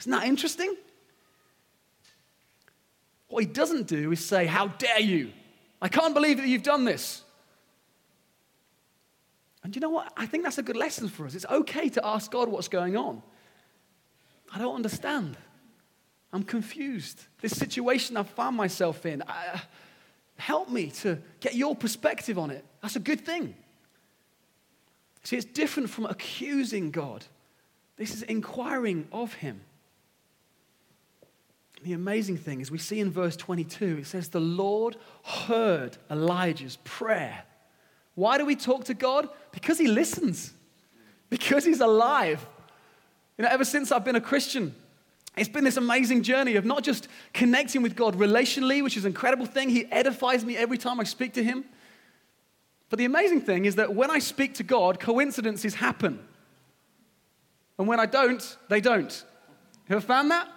Isn't 0.00 0.10
that 0.10 0.24
interesting? 0.24 0.74
What 3.34 3.42
he 3.42 3.50
doesn't 3.50 3.88
do 3.88 4.12
is 4.12 4.24
say, 4.24 4.46
How 4.46 4.68
dare 4.68 5.00
you? 5.00 5.32
I 5.82 5.88
can't 5.88 6.14
believe 6.14 6.36
that 6.36 6.46
you've 6.46 6.62
done 6.62 6.84
this. 6.84 7.24
And 9.64 9.74
you 9.74 9.80
know 9.80 9.90
what? 9.90 10.12
I 10.16 10.24
think 10.24 10.44
that's 10.44 10.58
a 10.58 10.62
good 10.62 10.76
lesson 10.76 11.08
for 11.08 11.26
us. 11.26 11.34
It's 11.34 11.44
okay 11.50 11.88
to 11.88 12.06
ask 12.06 12.30
God 12.30 12.48
what's 12.48 12.68
going 12.68 12.96
on. 12.96 13.22
I 14.54 14.58
don't 14.58 14.76
understand. 14.76 15.36
I'm 16.32 16.44
confused. 16.44 17.26
This 17.40 17.56
situation 17.58 18.16
I've 18.16 18.30
found 18.30 18.56
myself 18.56 19.04
in, 19.04 19.24
I, 19.26 19.60
help 20.36 20.70
me 20.70 20.92
to 21.02 21.18
get 21.40 21.56
your 21.56 21.74
perspective 21.74 22.38
on 22.38 22.52
it. 22.52 22.64
That's 22.82 22.94
a 22.94 23.00
good 23.00 23.22
thing. 23.22 23.56
See, 25.24 25.34
it's 25.34 25.44
different 25.44 25.90
from 25.90 26.06
accusing 26.06 26.92
God. 26.92 27.24
This 27.96 28.14
is 28.14 28.22
inquiring 28.22 29.08
of 29.10 29.32
Him. 29.34 29.60
The 31.84 31.92
amazing 31.92 32.38
thing 32.38 32.62
is, 32.62 32.70
we 32.70 32.78
see 32.78 32.98
in 32.98 33.10
verse 33.10 33.36
22, 33.36 33.98
it 33.98 34.06
says, 34.06 34.30
The 34.30 34.40
Lord 34.40 34.96
heard 35.22 35.98
Elijah's 36.10 36.78
prayer. 36.82 37.44
Why 38.14 38.38
do 38.38 38.46
we 38.46 38.56
talk 38.56 38.84
to 38.84 38.94
God? 38.94 39.28
Because 39.52 39.78
He 39.78 39.86
listens, 39.86 40.54
because 41.28 41.62
He's 41.62 41.80
alive. 41.80 42.44
You 43.36 43.44
know, 43.44 43.50
ever 43.50 43.66
since 43.66 43.92
I've 43.92 44.02
been 44.04 44.16
a 44.16 44.20
Christian, 44.20 44.74
it's 45.36 45.50
been 45.50 45.62
this 45.62 45.76
amazing 45.76 46.22
journey 46.22 46.56
of 46.56 46.64
not 46.64 46.84
just 46.84 47.06
connecting 47.34 47.82
with 47.82 47.96
God 47.96 48.16
relationally, 48.16 48.82
which 48.82 48.96
is 48.96 49.04
an 49.04 49.10
incredible 49.10 49.44
thing. 49.44 49.68
He 49.68 49.84
edifies 49.92 50.42
me 50.42 50.56
every 50.56 50.78
time 50.78 51.00
I 51.00 51.04
speak 51.04 51.34
to 51.34 51.44
Him. 51.44 51.66
But 52.88 52.98
the 52.98 53.04
amazing 53.04 53.42
thing 53.42 53.66
is 53.66 53.74
that 53.74 53.94
when 53.94 54.10
I 54.10 54.20
speak 54.20 54.54
to 54.54 54.62
God, 54.62 54.98
coincidences 54.98 55.74
happen. 55.74 56.18
And 57.78 57.86
when 57.86 58.00
I 58.00 58.06
don't, 58.06 58.56
they 58.70 58.80
don't. 58.80 59.22
You 59.86 59.96
ever 59.96 60.06
found 60.06 60.30
that? 60.30 60.48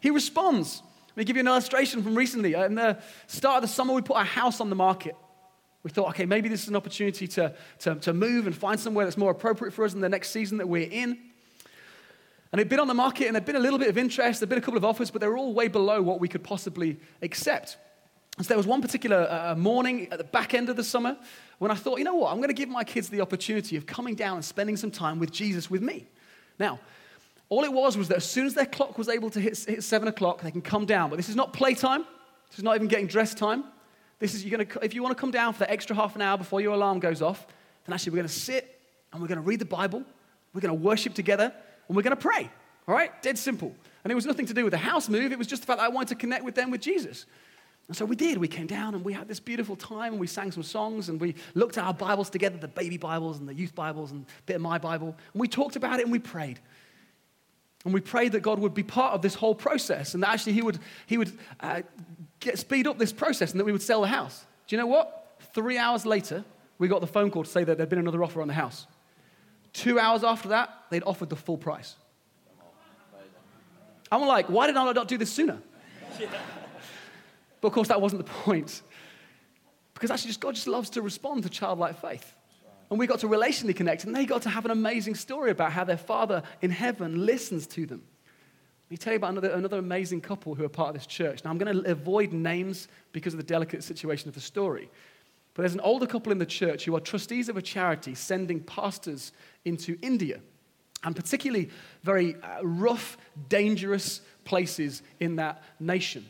He 0.00 0.10
responds. 0.10 0.82
Let 1.08 1.16
me 1.16 1.24
give 1.24 1.36
you 1.36 1.40
an 1.40 1.48
illustration 1.48 2.02
from 2.02 2.14
recently. 2.14 2.54
In 2.54 2.74
the 2.74 2.98
start 3.26 3.56
of 3.56 3.62
the 3.62 3.74
summer, 3.74 3.92
we 3.92 4.02
put 4.02 4.16
our 4.16 4.24
house 4.24 4.60
on 4.60 4.70
the 4.70 4.76
market. 4.76 5.16
We 5.82 5.90
thought, 5.90 6.10
okay, 6.10 6.26
maybe 6.26 6.48
this 6.48 6.62
is 6.62 6.68
an 6.68 6.76
opportunity 6.76 7.26
to, 7.28 7.54
to, 7.80 7.94
to 7.96 8.12
move 8.12 8.46
and 8.46 8.54
find 8.54 8.78
somewhere 8.78 9.06
that's 9.06 9.16
more 9.16 9.30
appropriate 9.30 9.72
for 9.72 9.84
us 9.84 9.94
in 9.94 10.00
the 10.00 10.08
next 10.08 10.30
season 10.30 10.58
that 10.58 10.68
we're 10.68 10.88
in. 10.90 11.18
And 12.52 12.60
it'd 12.60 12.68
been 12.68 12.80
on 12.80 12.88
the 12.88 12.94
market 12.94 13.26
and 13.26 13.34
there'd 13.34 13.44
been 13.44 13.56
a 13.56 13.60
little 13.60 13.78
bit 13.78 13.88
of 13.88 13.96
interest, 13.96 14.40
there'd 14.40 14.48
been 14.48 14.58
a 14.58 14.62
couple 14.62 14.76
of 14.76 14.84
offers, 14.84 15.10
but 15.10 15.20
they 15.20 15.28
were 15.28 15.38
all 15.38 15.54
way 15.54 15.68
below 15.68 16.02
what 16.02 16.20
we 16.20 16.28
could 16.28 16.42
possibly 16.42 16.98
accept. 17.22 17.76
And 18.36 18.46
so 18.46 18.48
there 18.48 18.56
was 18.56 18.66
one 18.66 18.82
particular 18.82 19.28
uh, 19.30 19.54
morning 19.54 20.08
at 20.10 20.18
the 20.18 20.24
back 20.24 20.54
end 20.54 20.68
of 20.68 20.76
the 20.76 20.84
summer 20.84 21.16
when 21.58 21.70
I 21.70 21.74
thought, 21.74 21.98
you 21.98 22.04
know 22.04 22.14
what, 22.14 22.30
I'm 22.30 22.38
going 22.38 22.48
to 22.48 22.54
give 22.54 22.68
my 22.68 22.84
kids 22.84 23.08
the 23.08 23.20
opportunity 23.20 23.76
of 23.76 23.86
coming 23.86 24.14
down 24.14 24.36
and 24.36 24.44
spending 24.44 24.76
some 24.76 24.90
time 24.90 25.18
with 25.18 25.30
Jesus 25.30 25.70
with 25.70 25.82
me. 25.82 26.06
Now, 26.58 26.80
all 27.50 27.64
it 27.64 27.72
was 27.72 27.98
was 27.98 28.08
that 28.08 28.16
as 28.16 28.24
soon 28.24 28.46
as 28.46 28.54
their 28.54 28.64
clock 28.64 28.96
was 28.96 29.08
able 29.08 29.28
to 29.30 29.40
hit, 29.40 29.58
hit 29.58 29.82
seven 29.82 30.08
o'clock, 30.08 30.40
they 30.40 30.52
can 30.52 30.62
come 30.62 30.86
down. 30.86 31.10
But 31.10 31.16
this 31.16 31.28
is 31.28 31.36
not 31.36 31.52
playtime. 31.52 32.06
This 32.48 32.58
is 32.58 32.64
not 32.64 32.76
even 32.76 32.88
getting 32.88 33.06
dressed 33.06 33.36
time. 33.36 33.64
This 34.20 34.34
is, 34.34 34.44
you're 34.44 34.64
to, 34.64 34.84
if 34.84 34.94
you 34.94 35.02
want 35.02 35.16
to 35.16 35.20
come 35.20 35.32
down 35.32 35.52
for 35.52 35.60
that 35.60 35.70
extra 35.70 35.96
half 35.96 36.14
an 36.14 36.22
hour 36.22 36.38
before 36.38 36.60
your 36.60 36.74
alarm 36.74 37.00
goes 37.00 37.20
off, 37.20 37.46
then 37.84 37.94
actually 37.94 38.12
we're 38.12 38.18
going 38.18 38.28
to 38.28 38.32
sit 38.32 38.80
and 39.12 39.20
we're 39.20 39.28
going 39.28 39.40
to 39.40 39.44
read 39.44 39.58
the 39.58 39.64
Bible, 39.64 40.04
we're 40.54 40.60
going 40.60 40.76
to 40.76 40.80
worship 40.80 41.14
together, 41.14 41.52
and 41.88 41.96
we're 41.96 42.02
going 42.02 42.16
to 42.16 42.20
pray. 42.20 42.48
All 42.86 42.94
right? 42.94 43.20
Dead 43.22 43.36
simple. 43.36 43.74
And 44.04 44.10
it 44.10 44.14
was 44.14 44.26
nothing 44.26 44.46
to 44.46 44.54
do 44.54 44.62
with 44.62 44.72
the 44.72 44.78
house 44.78 45.08
move, 45.08 45.32
it 45.32 45.38
was 45.38 45.46
just 45.46 45.62
the 45.62 45.66
fact 45.66 45.80
that 45.80 45.86
I 45.86 45.88
wanted 45.88 46.08
to 46.10 46.14
connect 46.14 46.44
with 46.44 46.54
them 46.54 46.70
with 46.70 46.80
Jesus. 46.80 47.26
And 47.88 47.96
so 47.96 48.04
we 48.04 48.14
did. 48.14 48.38
We 48.38 48.46
came 48.46 48.68
down 48.68 48.94
and 48.94 49.04
we 49.04 49.12
had 49.12 49.26
this 49.26 49.40
beautiful 49.40 49.74
time 49.74 50.12
and 50.12 50.20
we 50.20 50.28
sang 50.28 50.52
some 50.52 50.62
songs 50.62 51.08
and 51.08 51.20
we 51.20 51.34
looked 51.54 51.76
at 51.76 51.84
our 51.84 51.94
Bibles 51.94 52.30
together 52.30 52.56
the 52.56 52.68
baby 52.68 52.96
Bibles 52.96 53.40
and 53.40 53.48
the 53.48 53.54
youth 53.54 53.74
Bibles 53.74 54.12
and 54.12 54.26
bit 54.46 54.54
of 54.54 54.62
my 54.62 54.78
Bible. 54.78 55.16
And 55.32 55.40
we 55.40 55.48
talked 55.48 55.74
about 55.74 55.98
it 55.98 56.04
and 56.04 56.12
we 56.12 56.20
prayed. 56.20 56.60
And 57.84 57.94
we 57.94 58.00
prayed 58.00 58.32
that 58.32 58.40
God 58.40 58.58
would 58.58 58.74
be 58.74 58.82
part 58.82 59.14
of 59.14 59.22
this 59.22 59.34
whole 59.34 59.54
process 59.54 60.14
and 60.14 60.22
that 60.22 60.30
actually 60.30 60.52
He 60.52 60.62
would, 60.62 60.78
he 61.06 61.18
would 61.18 61.38
uh, 61.60 61.82
get, 62.38 62.58
speed 62.58 62.86
up 62.86 62.98
this 62.98 63.12
process 63.12 63.52
and 63.52 63.60
that 63.60 63.64
we 63.64 63.72
would 63.72 63.82
sell 63.82 64.02
the 64.02 64.08
house. 64.08 64.44
Do 64.66 64.76
you 64.76 64.80
know 64.80 64.86
what? 64.86 65.36
Three 65.54 65.78
hours 65.78 66.04
later, 66.04 66.44
we 66.78 66.88
got 66.88 67.00
the 67.00 67.06
phone 67.06 67.30
call 67.30 67.44
to 67.44 67.50
say 67.50 67.64
that 67.64 67.76
there'd 67.76 67.88
been 67.88 67.98
another 67.98 68.22
offer 68.22 68.42
on 68.42 68.48
the 68.48 68.54
house. 68.54 68.86
Two 69.72 69.98
hours 69.98 70.24
after 70.24 70.48
that, 70.48 70.70
they'd 70.90 71.02
offered 71.04 71.30
the 71.30 71.36
full 71.36 71.56
price. 71.56 71.96
I'm 74.12 74.26
like, 74.26 74.46
why 74.46 74.66
did 74.66 74.76
I 74.76 74.92
not 74.92 75.08
do 75.08 75.16
this 75.16 75.32
sooner? 75.32 75.58
but 77.60 77.68
of 77.68 77.72
course, 77.74 77.88
that 77.88 78.00
wasn't 78.00 78.26
the 78.26 78.32
point. 78.44 78.82
Because 79.94 80.10
actually, 80.10 80.28
just 80.28 80.40
God 80.40 80.54
just 80.54 80.66
loves 80.66 80.90
to 80.90 81.02
respond 81.02 81.42
to 81.44 81.48
childlike 81.48 82.00
faith. 82.00 82.34
And 82.90 82.98
we 82.98 83.06
got 83.06 83.20
to 83.20 83.28
relationally 83.28 83.74
connect, 83.74 84.04
and 84.04 84.14
they 84.14 84.26
got 84.26 84.42
to 84.42 84.50
have 84.50 84.64
an 84.64 84.72
amazing 84.72 85.14
story 85.14 85.50
about 85.50 85.72
how 85.72 85.84
their 85.84 85.96
Father 85.96 86.42
in 86.60 86.70
heaven 86.70 87.24
listens 87.24 87.66
to 87.68 87.86
them. 87.86 88.02
Let 88.86 88.90
me 88.90 88.96
tell 88.96 89.12
you 89.12 89.18
about 89.18 89.30
another, 89.30 89.50
another 89.50 89.78
amazing 89.78 90.20
couple 90.20 90.56
who 90.56 90.64
are 90.64 90.68
part 90.68 90.88
of 90.88 90.94
this 90.94 91.06
church. 91.06 91.44
Now, 91.44 91.50
I'm 91.50 91.58
going 91.58 91.82
to 91.82 91.90
avoid 91.90 92.32
names 92.32 92.88
because 93.12 93.32
of 93.32 93.38
the 93.38 93.44
delicate 93.44 93.84
situation 93.84 94.28
of 94.28 94.34
the 94.34 94.40
story. 94.40 94.90
But 95.54 95.62
there's 95.62 95.74
an 95.74 95.80
older 95.80 96.06
couple 96.06 96.32
in 96.32 96.38
the 96.38 96.46
church 96.46 96.84
who 96.84 96.96
are 96.96 97.00
trustees 97.00 97.48
of 97.48 97.56
a 97.56 97.62
charity 97.62 98.16
sending 98.16 98.60
pastors 98.60 99.32
into 99.64 99.96
India 100.02 100.40
and 101.04 101.16
particularly 101.16 101.70
very 102.02 102.36
uh, 102.42 102.62
rough, 102.62 103.16
dangerous 103.48 104.20
places 104.44 105.02
in 105.18 105.36
that 105.36 105.62
nation. 105.78 106.28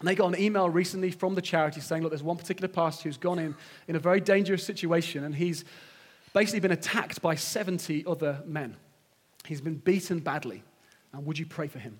And 0.00 0.08
they 0.08 0.14
got 0.14 0.28
an 0.28 0.40
email 0.40 0.68
recently 0.70 1.10
from 1.10 1.34
the 1.34 1.42
charity 1.42 1.80
saying, 1.80 2.02
look, 2.02 2.12
there's 2.12 2.22
one 2.22 2.36
particular 2.36 2.68
pastor 2.68 3.04
who's 3.04 3.16
gone 3.16 3.38
in 3.38 3.54
in 3.86 3.96
a 3.96 3.98
very 3.98 4.20
dangerous 4.20 4.64
situation 4.64 5.24
and 5.24 5.34
he's 5.34 5.64
basically 6.32 6.60
been 6.60 6.72
attacked 6.72 7.22
by 7.22 7.34
70 7.34 8.04
other 8.06 8.42
men. 8.44 8.76
He's 9.44 9.60
been 9.60 9.76
beaten 9.76 10.20
badly. 10.20 10.62
And 11.12 11.24
would 11.26 11.38
you 11.38 11.46
pray 11.46 11.68
for 11.68 11.78
him? 11.78 11.98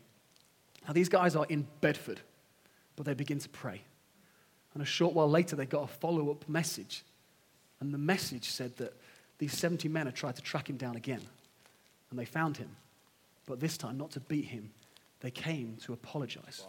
Now, 0.86 0.92
these 0.92 1.08
guys 1.08 1.36
are 1.36 1.46
in 1.48 1.66
Bedford, 1.80 2.20
but 2.96 3.06
they 3.06 3.14
begin 3.14 3.38
to 3.38 3.48
pray. 3.48 3.82
And 4.74 4.82
a 4.82 4.86
short 4.86 5.14
while 5.14 5.30
later, 5.30 5.56
they 5.56 5.66
got 5.66 5.84
a 5.84 5.86
follow 5.86 6.30
up 6.30 6.48
message. 6.48 7.04
And 7.80 7.92
the 7.92 7.98
message 7.98 8.50
said 8.50 8.76
that 8.76 8.94
these 9.38 9.56
70 9.56 9.88
men 9.88 10.06
had 10.06 10.14
tried 10.14 10.36
to 10.36 10.42
track 10.42 10.68
him 10.68 10.76
down 10.76 10.96
again 10.96 11.20
and 12.10 12.18
they 12.18 12.24
found 12.24 12.56
him. 12.56 12.70
But 13.46 13.60
this 13.60 13.76
time, 13.76 13.96
not 13.96 14.10
to 14.12 14.20
beat 14.20 14.46
him, 14.46 14.70
they 15.20 15.30
came 15.30 15.76
to 15.84 15.92
apologize. 15.92 16.64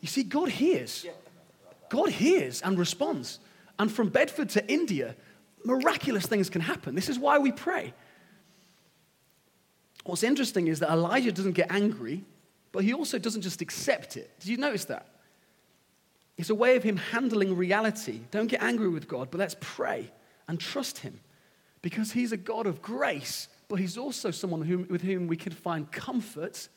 You 0.00 0.08
see, 0.08 0.22
God 0.22 0.48
hears. 0.48 1.06
God 1.88 2.10
hears 2.10 2.62
and 2.62 2.78
responds. 2.78 3.38
And 3.78 3.90
from 3.90 4.08
Bedford 4.08 4.48
to 4.50 4.66
India, 4.70 5.16
miraculous 5.64 6.26
things 6.26 6.48
can 6.48 6.60
happen. 6.60 6.94
This 6.94 7.08
is 7.08 7.18
why 7.18 7.38
we 7.38 7.52
pray. 7.52 7.92
What's 10.04 10.22
interesting 10.22 10.68
is 10.68 10.80
that 10.80 10.90
Elijah 10.90 11.32
doesn't 11.32 11.52
get 11.52 11.70
angry, 11.70 12.24
but 12.72 12.84
he 12.84 12.92
also 12.92 13.18
doesn't 13.18 13.42
just 13.42 13.60
accept 13.60 14.16
it. 14.16 14.30
Did 14.40 14.48
you 14.48 14.56
notice 14.56 14.84
that? 14.86 15.08
It's 16.38 16.50
a 16.50 16.54
way 16.54 16.76
of 16.76 16.82
him 16.82 16.96
handling 16.96 17.56
reality. 17.56 18.20
Don't 18.30 18.46
get 18.46 18.62
angry 18.62 18.88
with 18.88 19.08
God, 19.08 19.30
but 19.30 19.38
let's 19.38 19.56
pray 19.60 20.10
and 20.48 20.60
trust 20.60 20.98
him 20.98 21.18
because 21.82 22.12
he's 22.12 22.32
a 22.32 22.36
God 22.36 22.66
of 22.66 22.82
grace, 22.82 23.48
but 23.68 23.76
he's 23.76 23.96
also 23.96 24.30
someone 24.30 24.62
whom, 24.62 24.86
with 24.88 25.02
whom 25.02 25.26
we 25.26 25.36
can 25.36 25.52
find 25.52 25.90
comfort 25.90 26.68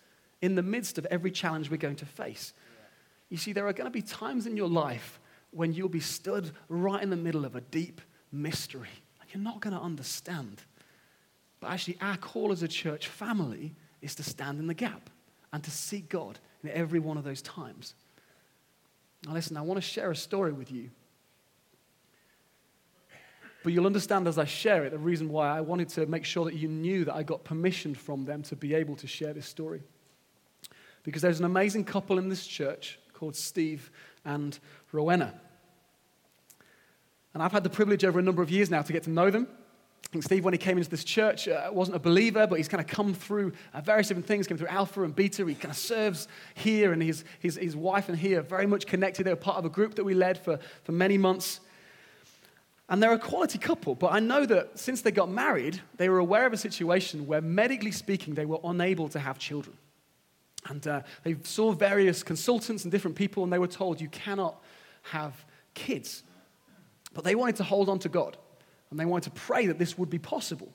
in 0.41 0.55
the 0.55 0.63
midst 0.63 0.97
of 0.97 1.05
every 1.07 1.31
challenge 1.31 1.69
we're 1.69 1.77
going 1.77 1.97
to 1.97 2.05
face. 2.05 2.53
You 3.29 3.37
see, 3.37 3.53
there 3.53 3.67
are 3.67 3.73
going 3.73 3.85
to 3.85 3.91
be 3.91 4.01
times 4.01 4.47
in 4.47 4.57
your 4.57 4.69
life 4.69 5.19
when 5.51 5.73
you'll 5.73 5.89
be 5.89 5.99
stood 5.99 6.51
right 6.67 7.01
in 7.01 7.09
the 7.09 7.15
middle 7.15 7.45
of 7.45 7.55
a 7.55 7.61
deep 7.61 8.01
mystery 8.31 8.89
you're 9.33 9.43
not 9.43 9.59
going 9.59 9.75
to 9.75 9.81
understand. 9.81 10.61
But 11.59 11.71
actually, 11.71 11.97
our 12.01 12.17
call 12.17 12.51
as 12.51 12.63
a 12.63 12.67
church 12.67 13.07
family 13.07 13.75
is 14.01 14.15
to 14.15 14.23
stand 14.23 14.59
in 14.59 14.67
the 14.67 14.73
gap 14.73 15.09
and 15.51 15.63
to 15.63 15.71
seek 15.71 16.09
God 16.09 16.39
in 16.63 16.69
every 16.69 16.99
one 16.99 17.17
of 17.17 17.23
those 17.23 17.41
times. 17.41 17.93
Now, 19.25 19.33
listen, 19.33 19.57
I 19.57 19.61
want 19.61 19.77
to 19.77 19.81
share 19.81 20.11
a 20.11 20.15
story 20.15 20.51
with 20.51 20.71
you 20.71 20.89
but 23.61 23.73
you'll 23.73 23.85
understand 23.85 24.25
as 24.25 24.37
I 24.37 24.45
share 24.45 24.85
it 24.85 24.91
the 24.91 24.97
reason 24.97 25.27
why 25.27 25.49
I 25.49 25.59
wanted 25.59 25.89
to 25.89 26.05
make 26.05 26.23
sure 26.23 26.45
that 26.45 26.53
you 26.53 26.69
knew 26.69 27.03
that 27.03 27.13
I 27.13 27.23
got 27.23 27.43
permission 27.43 27.93
from 27.93 28.23
them 28.23 28.41
to 28.43 28.55
be 28.55 28.73
able 28.73 28.95
to 28.95 29.05
share 29.05 29.33
this 29.33 29.47
story. 29.47 29.81
Because 31.03 31.21
there's 31.21 31.39
an 31.39 31.45
amazing 31.45 31.83
couple 31.83 32.17
in 32.19 32.29
this 32.29 32.47
church 32.47 32.99
called 33.13 33.35
Steve 33.35 33.91
and 34.25 34.57
Rowena. 34.91 35.33
And 37.33 37.43
I've 37.43 37.51
had 37.51 37.63
the 37.63 37.69
privilege 37.69 38.03
over 38.03 38.19
a 38.19 38.23
number 38.23 38.41
of 38.41 38.49
years 38.49 38.69
now 38.69 38.81
to 38.81 38.93
get 38.93 39.03
to 39.03 39.09
know 39.09 39.29
them. 39.29 39.47
Steve, 40.21 40.43
when 40.43 40.55
he 40.55 40.57
came 40.57 40.79
into 40.79 40.89
this 40.89 41.03
church, 41.03 41.47
uh, 41.47 41.69
wasn't 41.71 41.95
a 41.95 41.99
believer, 41.99 42.47
but 42.47 42.55
he's 42.55 42.67
kind 42.67 42.81
of 42.81 42.87
come 42.87 43.13
through 43.13 43.53
uh, 43.75 43.81
various 43.81 44.07
different 44.07 44.25
things, 44.25 44.47
came 44.47 44.57
through 44.57 44.67
Alpha 44.67 45.03
and 45.03 45.15
Beta. 45.15 45.45
He 45.45 45.53
kind 45.53 45.71
of 45.71 45.77
serves 45.77 46.27
here, 46.55 46.91
and 46.93 47.03
his, 47.03 47.23
his, 47.39 47.57
his 47.57 47.75
wife 47.75 48.09
and 48.09 48.17
he 48.17 48.33
are 48.33 48.41
very 48.41 48.65
much 48.65 48.87
connected. 48.87 49.25
They 49.25 49.29
were 49.29 49.35
part 49.35 49.57
of 49.57 49.65
a 49.65 49.69
group 49.69 49.95
that 49.95 50.03
we 50.03 50.15
led 50.15 50.39
for, 50.39 50.57
for 50.83 50.93
many 50.93 51.19
months. 51.19 51.59
And 52.89 53.03
they're 53.03 53.13
a 53.13 53.19
quality 53.19 53.59
couple, 53.59 53.93
but 53.93 54.11
I 54.11 54.19
know 54.19 54.47
that 54.47 54.79
since 54.79 55.03
they 55.03 55.11
got 55.11 55.29
married, 55.29 55.79
they 55.97 56.09
were 56.09 56.17
aware 56.17 56.47
of 56.47 56.53
a 56.53 56.57
situation 56.57 57.27
where, 57.27 57.39
medically 57.39 57.91
speaking, 57.91 58.33
they 58.33 58.45
were 58.45 58.59
unable 58.63 59.09
to 59.09 59.19
have 59.19 59.37
children. 59.37 59.77
And 60.67 60.85
uh, 60.87 61.01
they 61.23 61.37
saw 61.43 61.71
various 61.71 62.21
consultants 62.23 62.83
and 62.83 62.91
different 62.91 63.15
people, 63.15 63.43
and 63.43 63.53
they 63.53 63.59
were 63.59 63.67
told, 63.67 64.01
you 64.01 64.09
cannot 64.09 64.61
have 65.03 65.45
kids. 65.73 66.23
But 67.13 67.23
they 67.23 67.35
wanted 67.35 67.55
to 67.57 67.63
hold 67.63 67.89
on 67.89 67.99
to 67.99 68.09
God, 68.09 68.37
and 68.91 68.99
they 68.99 69.05
wanted 69.05 69.33
to 69.33 69.39
pray 69.39 69.67
that 69.67 69.79
this 69.79 69.97
would 69.97 70.09
be 70.09 70.19
possible. 70.19 70.71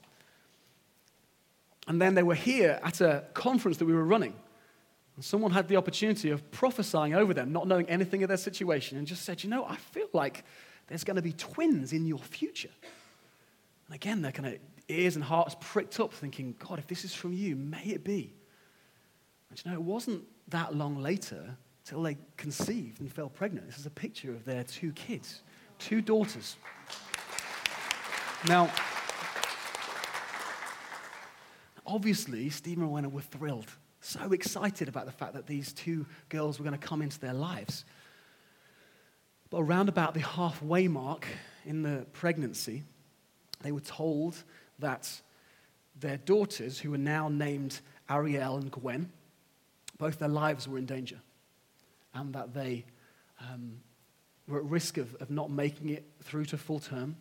And 1.87 2.01
then 2.01 2.15
they 2.15 2.23
were 2.23 2.35
here 2.35 2.81
at 2.83 3.01
a 3.01 3.25
conference 3.35 3.77
that 3.77 3.85
we 3.85 3.93
were 3.93 4.05
running. 4.05 4.35
And 5.17 5.25
someone 5.25 5.53
had 5.53 5.69
the 5.69 5.77
opportunity 5.77 6.31
of 6.31 6.51
prophesying 6.51 7.15
over 7.15 7.35
them, 7.35 7.53
not 7.53 7.69
knowing 7.69 7.89
anything 7.89 8.23
of 8.23 8.29
their 8.29 8.39
situation, 8.39 8.99
and 8.99 9.07
just 9.07 9.25
said, 9.25 9.45
You 9.45 9.51
know, 9.51 9.65
I 9.65 9.77
feel 9.77 10.09
like 10.13 10.45
there's 10.87 11.05
going 11.05 11.17
to 11.17 11.23
be 11.23 11.33
twins 11.33 11.93
in 11.93 12.07
your 12.07 12.19
future. 12.19 12.71
And 13.87 13.95
again, 13.95 14.23
their 14.23 14.33
kind 14.33 14.55
of 14.55 14.59
ears 14.89 15.15
and 15.15 15.25
hearts 15.25 15.57
pricked 15.61 16.01
up, 16.01 16.13
thinking, 16.13 16.55
God, 16.59 16.79
if 16.79 16.87
this 16.87 17.05
is 17.05 17.15
from 17.15 17.33
you, 17.33 17.55
may 17.55 17.85
it 17.85 18.03
be. 18.03 18.35
And 19.55 19.65
you 19.65 19.71
know, 19.71 19.77
it 19.77 19.85
wasn't 19.85 20.25
that 20.49 20.75
long 20.75 21.01
later 21.01 21.57
till 21.85 22.03
they 22.03 22.17
conceived 22.37 23.01
and 23.01 23.13
fell 23.13 23.29
pregnant. 23.29 23.69
This 23.69 23.79
is 23.79 23.87
a 23.87 23.91
picture 23.91 24.31
of 24.31 24.45
their 24.45 24.65
two 24.65 24.91
kids, 24.93 25.43
two 25.79 26.01
daughters. 26.01 26.57
Now, 28.49 28.69
obviously, 31.87 32.51
Steve 32.51 32.79
and 32.79 32.87
Rowena 32.89 33.09
were 33.09 33.21
thrilled, 33.21 33.71
so 34.01 34.33
excited 34.33 34.89
about 34.89 35.07
the 35.07 35.13
fact 35.13 35.35
that 35.35 35.47
these 35.47 35.73
two 35.73 36.05
girls 36.31 36.59
were 36.59 36.65
going 36.65 36.77
to 36.79 36.87
come 36.87 37.01
into 37.01 37.21
their 37.21 37.33
lives. 37.33 37.85
But 39.51 39.59
around 39.59 39.89
about 39.89 40.15
the 40.15 40.21
halfway 40.21 40.89
mark 40.89 41.29
in 41.65 41.83
the 41.83 42.07
pregnancy, 42.13 42.83
they 43.63 43.71
were 43.71 43.81
told 43.81 44.43
that 44.81 45.09
their 46.01 46.17
daughters, 46.17 46.81
who 46.81 46.91
were 46.91 46.99
now 46.99 47.29
named 47.29 47.81
Ariel 48.11 48.57
and 48.57 48.69
Gwen, 48.73 49.13
both 49.99 50.19
their 50.19 50.29
lives 50.29 50.69
were 50.69 50.79
in 50.79 50.87
danger 50.87 51.19
and 52.15 52.35
that 52.35 52.55
they 52.55 52.85
um, 53.41 53.81
were 54.49 54.59
at 54.59 54.65
risk 54.65 54.99
of, 54.99 55.15
of 55.17 55.31
not 55.31 55.51
making 55.51 55.91
it 55.91 56.05
through 56.23 56.45
to 56.47 56.59
full 56.59 56.81
term 56.81 57.17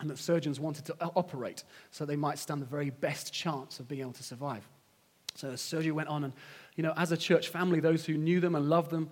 and 0.00 0.10
that 0.10 0.18
surgeons 0.18 0.58
wanted 0.58 0.84
to 0.86 0.96
operate 1.14 1.64
so 1.90 2.04
they 2.04 2.16
might 2.16 2.38
stand 2.38 2.60
the 2.60 2.66
very 2.66 2.90
best 2.90 3.32
chance 3.32 3.78
of 3.78 3.88
being 3.88 4.00
able 4.00 4.12
to 4.12 4.22
survive. 4.22 4.66
So 5.34 5.54
surgery 5.56 5.92
went 5.92 6.08
on, 6.08 6.24
and 6.24 6.32
you 6.76 6.82
know, 6.82 6.92
as 6.96 7.12
a 7.12 7.16
church 7.16 7.48
family, 7.48 7.80
those 7.80 8.04
who 8.04 8.14
knew 8.14 8.40
them 8.40 8.54
and 8.54 8.68
loved 8.68 8.90
them 8.90 9.08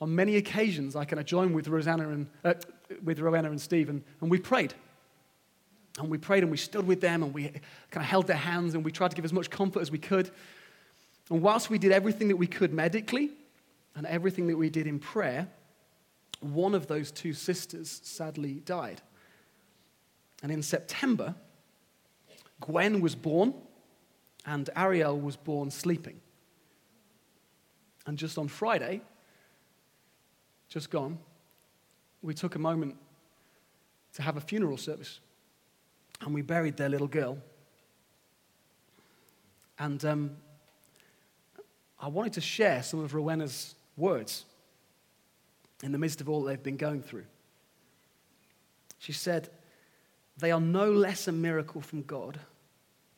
on 0.00 0.14
many 0.14 0.36
occasions, 0.36 0.96
I 0.96 1.04
kind 1.04 1.20
of 1.20 1.26
joined 1.26 1.54
with 1.54 1.68
Rosanna 1.68 2.08
and, 2.10 2.26
uh, 2.44 2.54
with 3.02 3.20
Rowena 3.20 3.50
and 3.50 3.60
Steve, 3.60 3.88
and, 3.88 4.02
and 4.20 4.30
we 4.30 4.38
prayed. 4.38 4.74
And 5.98 6.10
we 6.10 6.18
prayed 6.18 6.42
and 6.42 6.50
we 6.50 6.58
stood 6.58 6.86
with 6.86 7.00
them 7.00 7.22
and 7.22 7.32
we 7.32 7.44
kind 7.44 8.02
of 8.02 8.02
held 8.02 8.26
their 8.26 8.36
hands 8.36 8.74
and 8.74 8.84
we 8.84 8.90
tried 8.90 9.10
to 9.10 9.16
give 9.16 9.24
as 9.24 9.32
much 9.32 9.48
comfort 9.48 9.80
as 9.80 9.92
we 9.92 9.98
could. 9.98 10.30
And 11.30 11.42
whilst 11.42 11.70
we 11.70 11.78
did 11.78 11.92
everything 11.92 12.28
that 12.28 12.36
we 12.36 12.46
could 12.46 12.72
medically, 12.72 13.30
and 13.94 14.06
everything 14.06 14.48
that 14.48 14.56
we 14.56 14.70
did 14.70 14.86
in 14.86 14.98
prayer, 14.98 15.48
one 16.40 16.74
of 16.74 16.86
those 16.86 17.10
two 17.10 17.32
sisters 17.32 18.00
sadly 18.02 18.54
died. 18.64 19.00
And 20.42 20.50
in 20.50 20.62
September, 20.62 21.34
Gwen 22.60 23.00
was 23.00 23.14
born 23.14 23.54
and 24.44 24.68
Ariel 24.76 25.18
was 25.18 25.36
born 25.36 25.70
sleeping. 25.70 26.20
And 28.06 28.18
just 28.18 28.36
on 28.36 28.48
Friday, 28.48 29.00
just 30.68 30.90
gone, 30.90 31.18
we 32.20 32.34
took 32.34 32.56
a 32.56 32.58
moment 32.58 32.96
to 34.14 34.22
have 34.22 34.36
a 34.36 34.40
funeral 34.40 34.76
service. 34.76 35.20
And 36.20 36.34
we 36.34 36.42
buried 36.42 36.76
their 36.76 36.88
little 36.88 37.06
girl. 37.06 37.38
And 39.78 40.04
um, 40.04 40.36
I 42.04 42.08
wanted 42.08 42.34
to 42.34 42.42
share 42.42 42.82
some 42.82 43.00
of 43.00 43.14
Rowena's 43.14 43.74
words 43.96 44.44
in 45.82 45.90
the 45.90 45.96
midst 45.96 46.20
of 46.20 46.28
all 46.28 46.42
they've 46.42 46.62
been 46.62 46.76
going 46.76 47.00
through. 47.00 47.24
She 48.98 49.12
said, 49.12 49.48
They 50.36 50.50
are 50.50 50.60
no 50.60 50.92
less 50.92 51.28
a 51.28 51.32
miracle 51.32 51.80
from 51.80 52.02
God 52.02 52.38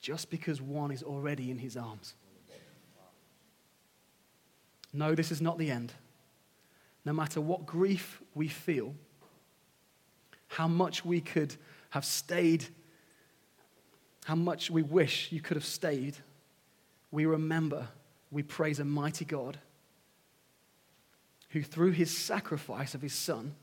just 0.01 0.31
because 0.31 0.62
one 0.62 0.92
is 0.92 1.03
already 1.03 1.51
in 1.51 1.59
his 1.59 1.77
arms. 1.77 2.14
No, 4.92 5.16
this 5.16 5.33
is 5.33 5.40
not 5.42 5.59
the 5.59 5.68
end. 5.68 5.92
No 7.05 7.12
matter 7.12 7.40
what 7.40 7.66
grief 7.66 8.22
we 8.37 8.46
feel, 8.46 8.94
how 10.46 10.68
much 10.68 11.05
we 11.05 11.20
could 11.20 11.57
have 11.90 12.05
stayed, 12.05 12.64
how 14.27 14.37
much 14.37 14.70
we 14.70 14.83
wish 14.83 15.33
you 15.33 15.40
could 15.40 15.57
have 15.57 15.66
stayed, 15.66 16.16
we 17.11 17.27
remember, 17.27 17.88
we 18.37 18.42
praise 18.42 18.79
a 18.81 18.85
mighty 18.85 19.25
God 19.25 19.57
who, 21.49 21.62
through 21.62 21.92
his 21.92 22.14
sacrifice 22.14 22.94
of 22.94 23.01
his 23.01 23.14
son, 23.14 23.55